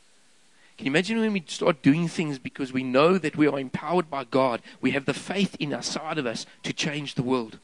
Can 0.76 0.86
you 0.86 0.90
imagine 0.90 1.20
when 1.20 1.32
we 1.32 1.44
start 1.46 1.82
doing 1.82 2.08
things 2.08 2.38
because 2.38 2.72
we 2.72 2.82
know 2.82 3.18
that 3.18 3.36
we 3.36 3.46
are 3.46 3.60
empowered 3.60 4.10
by 4.10 4.24
God? 4.24 4.60
We 4.80 4.90
have 4.92 5.04
the 5.04 5.14
faith 5.14 5.54
in 5.60 5.72
our 5.72 5.82
side 5.82 6.18
of 6.18 6.26
us 6.26 6.46
to 6.64 6.72
change 6.72 7.14
the 7.14 7.22
world. 7.22 7.58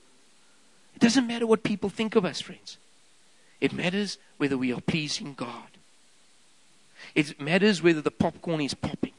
It 0.94 1.00
doesn't 1.00 1.26
matter 1.26 1.46
what 1.46 1.64
people 1.64 1.90
think 1.90 2.14
of 2.14 2.24
us, 2.24 2.40
friends. 2.40 2.76
It 3.60 3.72
matters 3.72 4.18
whether 4.36 4.56
we 4.56 4.72
are 4.72 4.80
pleasing 4.80 5.34
God. 5.34 5.70
It 7.14 7.40
matters 7.40 7.82
whether 7.82 8.00
the 8.00 8.12
popcorn 8.12 8.60
is 8.60 8.74
popping. 8.74 9.14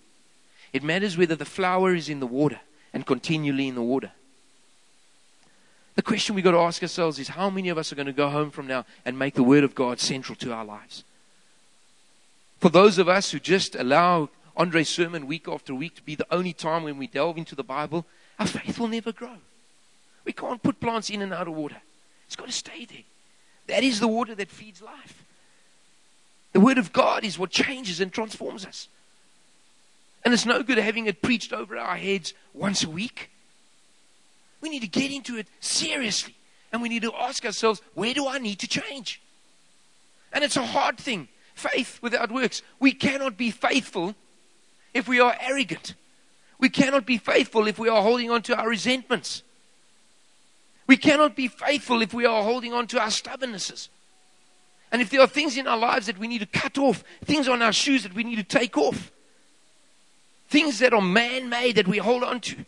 It 0.74 0.84
matters 0.84 1.18
whether 1.18 1.36
the 1.36 1.46
flower 1.46 1.96
is 1.96 2.10
in 2.10 2.20
the 2.20 2.28
water 2.28 2.60
and 2.94 3.06
continually 3.06 3.68
in 3.68 3.76
the 3.76 3.82
water. 3.82 4.12
The 5.96 6.02
question 6.02 6.36
we've 6.36 6.44
got 6.44 6.52
to 6.52 6.60
ask 6.60 6.82
ourselves 6.82 7.20
is 7.20 7.30
how 7.30 7.50
many 7.50 7.70
of 7.70 7.78
us 7.78 7.92
are 7.92 7.96
going 7.96 8.06
to 8.06 8.14
go 8.14 8.30
home 8.30 8.52
from 8.52 8.68
now 8.68 8.86
and 9.04 9.20
make 9.20 9.34
the 9.34 9.44
Word 9.44 9.64
of 9.64 9.76
God 9.76 10.00
central 10.00 10.36
to 10.38 10.54
our 10.54 10.64
lives? 10.64 11.04
For 12.60 12.70
those 12.70 12.98
of 12.98 13.10
us 13.10 13.32
who 13.32 13.40
just 13.40 13.76
allow 13.76 14.30
Andre's 14.56 14.90
sermon 14.90 15.28
week 15.28 15.48
after 15.48 15.74
week 15.74 15.96
to 15.96 16.04
be 16.04 16.16
the 16.16 16.28
only 16.32 16.54
time 16.54 16.84
when 16.84 16.98
we 16.98 17.08
delve 17.08 17.38
into 17.38 17.56
the 17.56 17.64
Bible, 17.64 18.06
our 18.38 18.48
faith 18.48 18.80
will 18.80 18.88
never 18.88 19.12
grow. 19.12 19.38
We 20.26 20.34
can't 20.34 20.62
put 20.62 20.80
plants 20.80 21.10
in 21.10 21.22
and 21.22 21.34
out 21.34 21.48
of 21.48 21.56
water. 21.56 21.82
It's 22.28 22.36
got 22.36 22.48
to 22.48 22.54
stay 22.54 22.86
there. 22.86 23.04
That 23.68 23.84
is 23.84 24.00
the 24.00 24.08
water 24.08 24.36
that 24.36 24.50
feeds 24.50 24.82
life. 24.82 25.26
The 26.54 26.60
Word 26.60 26.78
of 26.78 26.94
God 26.94 27.24
is 27.24 27.38
what 27.38 27.52
changes 27.52 28.02
and 28.02 28.12
transforms 28.12 28.66
us. 28.66 28.88
And 30.24 30.34
it's 30.34 30.46
no 30.46 30.64
good 30.64 30.78
having 30.78 31.08
it 31.08 31.22
preached 31.22 31.54
over 31.54 31.78
our 31.78 31.96
heads 31.96 32.34
once 32.54 32.84
a 32.84 32.90
week. 32.90 33.32
We 34.62 34.70
need 34.70 34.82
to 34.82 34.88
get 34.88 35.12
into 35.12 35.38
it 35.38 35.48
seriously. 35.60 36.36
And 36.72 36.82
we 36.82 36.90
need 36.90 37.02
to 37.04 37.14
ask 37.14 37.46
ourselves, 37.46 37.82
where 37.94 38.14
do 38.14 38.28
I 38.28 38.38
need 38.38 38.60
to 38.60 38.68
change? 38.68 39.22
And 40.32 40.44
it's 40.44 40.58
a 40.58 40.66
hard 40.66 40.98
thing. 40.98 41.28
Faith 41.56 42.00
without 42.02 42.32
works. 42.32 42.62
We 42.80 42.92
cannot 42.92 43.38
be 43.38 43.52
faithful 43.52 44.16
if 44.94 45.08
we 45.08 45.20
are 45.20 45.36
arrogant. 45.40 45.96
We 46.60 46.70
cannot 46.70 47.06
be 47.06 47.18
faithful 47.18 47.68
if 47.68 47.80
we 47.80 47.90
are 47.90 48.02
holding 48.02 48.30
on 48.30 48.42
to 48.44 48.56
our 48.56 48.70
resentments. 48.70 49.44
We 50.88 50.98
cannot 50.98 51.36
be 51.36 51.48
faithful 51.48 52.02
if 52.02 52.14
we 52.14 52.26
are 52.26 52.44
holding 52.44 52.74
on 52.74 52.88
to 52.88 53.00
our 53.00 53.08
stubbornnesses. 53.08 53.90
And 54.92 55.02
if 55.02 55.10
there 55.10 55.22
are 55.22 55.28
things 55.28 55.56
in 55.56 55.68
our 55.68 55.78
lives 55.78 56.08
that 56.08 56.18
we 56.18 56.28
need 56.28 56.40
to 56.40 56.46
cut 56.46 56.78
off, 56.78 57.04
things 57.24 57.48
on 57.48 57.62
our 57.62 57.72
shoes 57.72 58.04
that 58.04 58.14
we 58.14 58.24
need 58.24 58.38
to 58.38 58.44
take 58.44 58.78
off, 58.78 59.12
things 60.50 60.80
that 60.80 60.94
are 60.94 61.02
man 61.02 61.50
made 61.50 61.76
that 61.76 61.88
we 61.88 61.98
hold 61.98 62.24
on 62.24 62.42
to, 62.42 62.66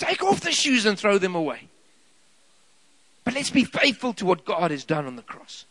Take 0.00 0.22
off 0.22 0.40
the 0.40 0.50
shoes 0.50 0.86
and 0.86 0.98
throw 0.98 1.18
them 1.18 1.34
away. 1.34 1.68
But 3.22 3.34
let's 3.34 3.50
be 3.50 3.64
faithful 3.64 4.14
to 4.14 4.24
what 4.24 4.46
God 4.46 4.70
has 4.70 4.82
done 4.82 5.06
on 5.06 5.16
the 5.16 5.22
cross. 5.22 5.66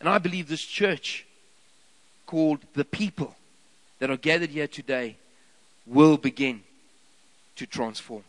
And 0.00 0.08
I 0.08 0.16
believe 0.16 0.48
this 0.48 0.64
church, 0.64 1.26
called 2.24 2.60
the 2.72 2.86
people 2.86 3.36
that 3.98 4.10
are 4.10 4.16
gathered 4.16 4.48
here 4.48 4.66
today, 4.66 5.18
will 5.86 6.16
begin 6.16 6.62
to 7.56 7.66
transform. 7.66 8.24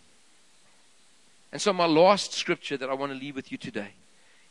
And 1.54 1.62
so, 1.62 1.72
my 1.72 1.86
last 1.86 2.34
scripture 2.34 2.76
that 2.76 2.90
I 2.90 2.94
want 2.96 3.14
to 3.14 3.18
leave 3.18 3.38
with 3.38 3.54
you 3.54 3.58
today 3.58 3.94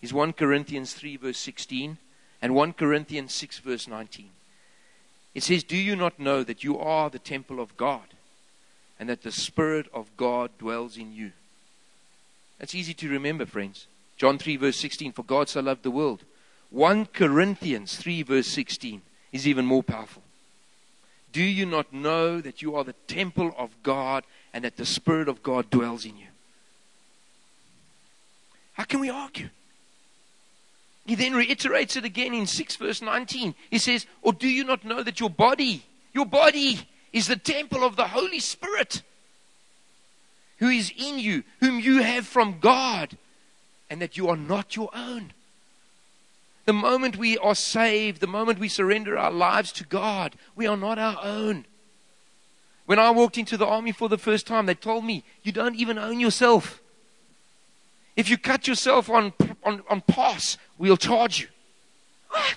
is 0.01 0.15
1 0.15 0.33
Corinthians 0.33 0.95
3, 0.95 1.19
verse 1.19 1.39
16, 1.39 1.99
and 2.41 2.55
1 2.55 2.73
Corinthians 2.73 3.35
6, 3.35 3.59
verse 3.59 3.87
19. 3.87 4.31
It 5.35 5.43
says, 5.43 5.65
Do 5.65 5.77
you 5.77 5.97
not 5.97 6.19
know 6.19 6.43
that 6.43 6.63
you 6.63 6.79
are 6.79 7.11
the 7.11 7.19
temple 7.19 7.61
of 7.61 7.77
God 7.77 8.07
and 8.99 9.09
that 9.09 9.23
the 9.23 9.33
Spirit 9.33 9.87
of 9.95 10.17
God 10.17 10.51
dwells 10.59 10.97
in 10.97 11.13
you? 11.13 11.33
That's 12.59 12.75
easy 12.75 12.95
to 12.95 13.09
remember, 13.09 13.47
friends. 13.47 13.87
John 14.17 14.39
3, 14.39 14.57
verse 14.57 14.77
16, 14.77 15.13
For 15.13 15.25
God 15.25 15.49
so 15.49 15.61
loved 15.61 15.83
the 15.83 15.91
world. 15.91 16.23
1 16.71 17.07
Corinthians 17.07 17.97
3, 17.97 18.23
verse 18.23 18.47
16 18.47 19.03
is 19.33 19.49
even 19.49 19.67
more 19.67 19.83
powerful. 19.83 20.23
Do 21.33 21.43
you 21.43 21.65
not 21.67 21.93
know 21.93 22.41
that 22.41 22.61
you 22.61 22.77
are 22.77 22.85
the 22.85 22.95
temple 23.07 23.55
of 23.57 23.71
God 23.83 24.25
and 24.53 24.65
that 24.65 24.77
the 24.77 24.87
Spirit 24.87 25.29
of 25.29 25.43
God 25.43 25.71
dwells 25.71 26.05
in 26.05 26.19
you? 26.19 26.27
How 28.75 28.85
can 28.85 29.01
we 29.01 29.11
argue? 29.11 29.49
He 31.07 31.15
then 31.15 31.35
reiterates 31.35 31.97
it 31.97 32.05
again 32.05 32.33
in 32.33 32.47
6 32.47 32.77
verse 32.77 33.03
19. 33.03 33.55
He 33.71 33.79
says, 33.79 34.07
Or 34.23 34.33
do 34.33 34.49
you 34.49 34.65
not 34.65 34.85
know 34.85 35.03
that 35.03 35.21
your 35.21 35.31
body, 35.31 35.85
your 36.13 36.27
body 36.27 36.89
is 37.13 37.27
the 37.27 37.37
temple 37.37 37.85
of 37.85 37.97
the 37.97 38.09
Holy 38.09 38.39
Spirit 38.39 39.03
who 40.59 40.69
is 40.69 40.93
in 40.97 41.19
you, 41.19 41.43
whom 41.59 41.81
you 41.81 42.03
have 42.03 42.27
from 42.27 42.61
God, 42.61 43.17
and 43.91 44.01
that 44.01 44.17
you 44.17 44.29
are 44.29 44.37
not 44.37 44.77
your 44.77 44.91
own? 44.95 45.33
The 46.65 46.73
moment 46.73 47.17
we 47.17 47.37
are 47.39 47.57
saved, 47.57 48.21
the 48.21 48.29
moment 48.29 48.61
we 48.61 48.69
surrender 48.69 49.19
our 49.19 49.33
lives 49.33 49.73
to 49.73 49.85
God, 49.85 50.37
we 50.55 50.69
are 50.69 50.77
not 50.77 50.99
our 50.99 51.19
own. 51.23 51.67
When 52.87 53.01
I 53.01 53.11
walked 53.11 53.39
into 53.39 53.57
the 53.57 53.67
army 53.67 53.91
for 53.91 54.09
the 54.09 54.19
first 54.19 54.47
time, 54.47 54.67
they 54.67 54.75
told 54.75 55.05
me, 55.05 55.25
You 55.43 55.51
don't 55.51 55.75
even 55.75 55.99
own 55.99 56.21
yourself. 56.21 56.81
If 58.15 58.29
you 58.29 58.39
cut 58.39 58.69
yourself 58.69 59.09
on, 59.09 59.33
on, 59.65 59.83
on 59.89 60.03
pass, 60.03 60.59
we'll 60.83 60.97
charge 60.97 61.41
you. 61.41 61.47
What? 62.29 62.57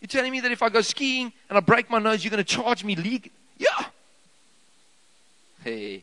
You're 0.00 0.08
telling 0.08 0.32
me 0.32 0.40
that 0.40 0.50
if 0.50 0.62
I 0.62 0.70
go 0.70 0.80
skiing 0.80 1.30
and 1.50 1.58
I 1.58 1.60
break 1.60 1.90
my 1.90 1.98
nose, 1.98 2.24
you're 2.24 2.30
going 2.30 2.42
to 2.42 2.44
charge 2.44 2.82
me 2.84 2.96
legal? 2.96 3.30
Yeah. 3.58 3.84
Hey. 5.62 6.02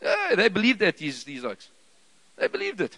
Yeah, 0.00 0.36
they 0.36 0.48
believed 0.48 0.78
that, 0.78 0.98
these, 0.98 1.24
these 1.24 1.44
oaks. 1.44 1.68
They 2.36 2.46
believed 2.46 2.80
it. 2.80 2.96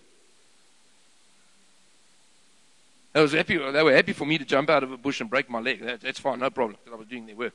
They, 3.15 3.23
was 3.23 3.33
happy, 3.33 3.57
they 3.57 3.83
were 3.83 3.95
happy 3.95 4.13
for 4.13 4.27
me 4.27 4.37
to 4.37 4.45
jump 4.45 4.69
out 4.69 4.83
of 4.83 4.93
a 4.93 4.99
bush 4.99 5.23
and 5.23 5.31
break 5.31 5.49
my 5.49 5.61
leg. 5.61 5.81
That, 5.83 6.03
that's 6.03 6.21
fine, 6.21 6.41
no 6.41 6.51
problem, 6.51 6.77
because 6.85 6.95
I 6.95 6.99
was 6.99 7.09
doing 7.09 7.25
their 7.25 7.37
work. 7.37 7.55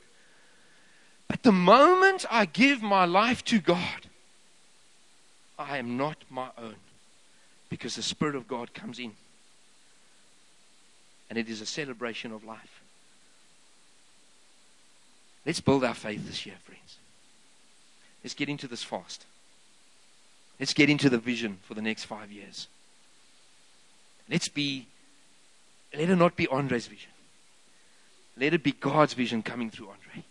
But 1.28 1.44
the 1.44 1.52
moment 1.52 2.26
I 2.28 2.46
give 2.46 2.82
my 2.82 3.04
life 3.04 3.44
to 3.44 3.60
God, 3.60 4.08
I 5.56 5.78
am 5.78 5.96
not 5.96 6.16
my 6.28 6.48
own 6.58 6.74
because 7.70 7.96
the 7.96 8.02
Spirit 8.02 8.34
of 8.34 8.46
God 8.46 8.74
comes 8.74 8.98
in. 8.98 9.12
And 11.30 11.38
it 11.38 11.48
is 11.48 11.62
a 11.62 11.66
celebration 11.66 12.32
of 12.32 12.44
life. 12.44 12.82
Let's 15.46 15.60
build 15.60 15.84
our 15.84 15.94
faith 15.94 16.26
this 16.26 16.44
year, 16.44 16.56
friends. 16.64 16.98
Let's 18.22 18.34
get 18.34 18.50
into 18.50 18.68
this 18.68 18.82
fast. 18.82 19.24
Let's 20.58 20.74
get 20.74 20.90
into 20.90 21.08
the 21.08 21.16
vision 21.16 21.58
for 21.62 21.72
the 21.72 21.80
next 21.80 22.04
five 22.04 22.30
years. 22.30 22.68
Let's 24.28 24.48
be, 24.48 24.86
let 25.96 26.10
it 26.10 26.16
not 26.16 26.36
be 26.36 26.46
Andre's 26.48 26.86
vision. 26.86 27.10
Let 28.36 28.52
it 28.52 28.62
be 28.62 28.72
God's 28.72 29.14
vision 29.14 29.42
coming 29.42 29.70
through 29.70 29.88
Andre. 29.88 30.24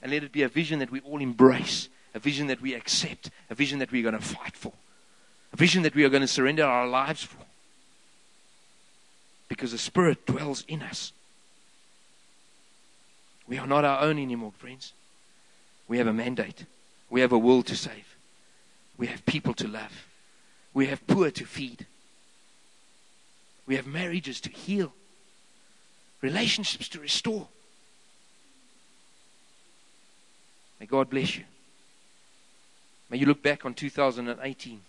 And 0.00 0.10
let 0.10 0.24
it 0.24 0.32
be 0.32 0.42
a 0.42 0.48
vision 0.48 0.78
that 0.78 0.90
we 0.90 1.00
all 1.00 1.20
embrace 1.20 1.88
a 2.14 2.18
vision 2.18 2.46
that 2.48 2.60
we 2.60 2.74
accept, 2.74 3.30
a 3.50 3.54
vision 3.54 3.78
that 3.78 3.90
we're 3.90 4.02
going 4.02 4.14
to 4.14 4.20
fight 4.20 4.56
for, 4.56 4.72
a 5.52 5.56
vision 5.56 5.82
that 5.82 5.94
we 5.94 6.04
are 6.04 6.08
going 6.08 6.22
to 6.22 6.28
surrender 6.28 6.64
our 6.64 6.86
lives 6.86 7.22
for. 7.22 7.38
Because 9.48 9.72
the 9.72 9.78
Spirit 9.78 10.24
dwells 10.26 10.64
in 10.66 10.82
us. 10.82 11.12
We 13.46 13.58
are 13.58 13.66
not 13.66 13.84
our 13.84 14.00
own 14.00 14.18
anymore, 14.18 14.52
friends. 14.56 14.92
We 15.88 15.98
have 15.98 16.06
a 16.06 16.12
mandate. 16.12 16.64
We 17.10 17.20
have 17.20 17.32
a 17.32 17.38
world 17.38 17.66
to 17.66 17.76
save. 17.76 18.16
We 18.96 19.08
have 19.08 19.26
people 19.26 19.52
to 19.54 19.68
love. 19.68 20.06
We 20.72 20.86
have 20.86 21.06
poor 21.06 21.30
to 21.30 21.44
feed. 21.44 21.86
We 23.66 23.76
have 23.76 23.86
marriages 23.86 24.40
to 24.42 24.50
heal, 24.50 24.92
relationships 26.20 26.88
to 26.90 27.00
restore. 27.00 27.48
May 30.80 30.86
God 30.86 31.10
bless 31.10 31.36
you. 31.36 31.44
May 33.10 33.18
you 33.18 33.26
look 33.26 33.42
back 33.42 33.64
on 33.66 33.74
2018 33.74 34.80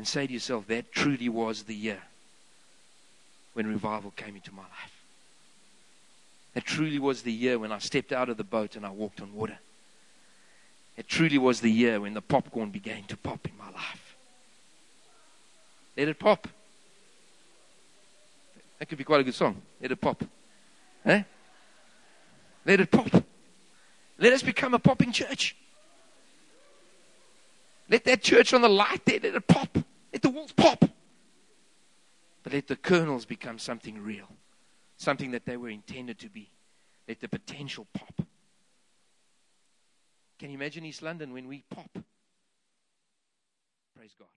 and 0.00 0.08
say 0.08 0.26
to 0.26 0.32
yourself, 0.32 0.66
that 0.68 0.92
truly 0.92 1.28
was 1.28 1.64
the 1.64 1.74
year 1.74 2.00
when 3.52 3.66
revival 3.66 4.14
came 4.16 4.34
into 4.34 4.50
my 4.50 4.62
life. 4.62 5.04
That 6.54 6.64
truly 6.64 6.98
was 6.98 7.20
the 7.20 7.30
year 7.30 7.58
when 7.58 7.70
I 7.70 7.80
stepped 7.80 8.10
out 8.10 8.30
of 8.30 8.38
the 8.38 8.42
boat 8.42 8.76
and 8.76 8.86
I 8.86 8.88
walked 8.88 9.20
on 9.20 9.34
water. 9.34 9.58
It 10.96 11.06
truly 11.06 11.36
was 11.36 11.60
the 11.60 11.70
year 11.70 12.00
when 12.00 12.14
the 12.14 12.22
popcorn 12.22 12.70
began 12.70 13.02
to 13.08 13.16
pop 13.18 13.46
in 13.46 13.52
my 13.58 13.66
life. 13.66 14.16
Let 15.98 16.08
it 16.08 16.18
pop. 16.18 16.48
That 18.78 18.88
could 18.88 18.96
be 18.96 19.04
quite 19.04 19.20
a 19.20 19.24
good 19.24 19.34
song. 19.34 19.60
Let 19.82 19.92
it 19.92 20.00
pop. 20.00 20.24
Eh? 21.04 21.24
Let 22.64 22.80
it 22.80 22.90
pop. 22.90 23.22
Let 24.18 24.32
us 24.32 24.42
become 24.42 24.72
a 24.72 24.78
popping 24.78 25.12
church. 25.12 25.54
Let 27.90 28.04
that 28.04 28.22
church 28.22 28.54
on 28.54 28.62
the 28.62 28.68
light 28.70 29.04
there, 29.04 29.20
let 29.22 29.34
it 29.34 29.46
pop. 29.46 29.76
Let 30.12 30.22
the 30.22 30.30
walls 30.30 30.52
pop. 30.52 30.84
But 32.42 32.52
let 32.52 32.66
the 32.66 32.76
kernels 32.76 33.24
become 33.24 33.58
something 33.58 34.02
real, 34.02 34.28
something 34.96 35.32
that 35.32 35.44
they 35.44 35.56
were 35.56 35.68
intended 35.68 36.18
to 36.20 36.28
be. 36.28 36.50
Let 37.06 37.20
the 37.20 37.28
potential 37.28 37.86
pop. 37.92 38.22
Can 40.38 40.50
you 40.50 40.56
imagine 40.56 40.84
East 40.86 41.02
London 41.02 41.32
when 41.32 41.48
we 41.48 41.64
pop? 41.68 41.90
Praise 43.94 44.14
God. 44.18 44.28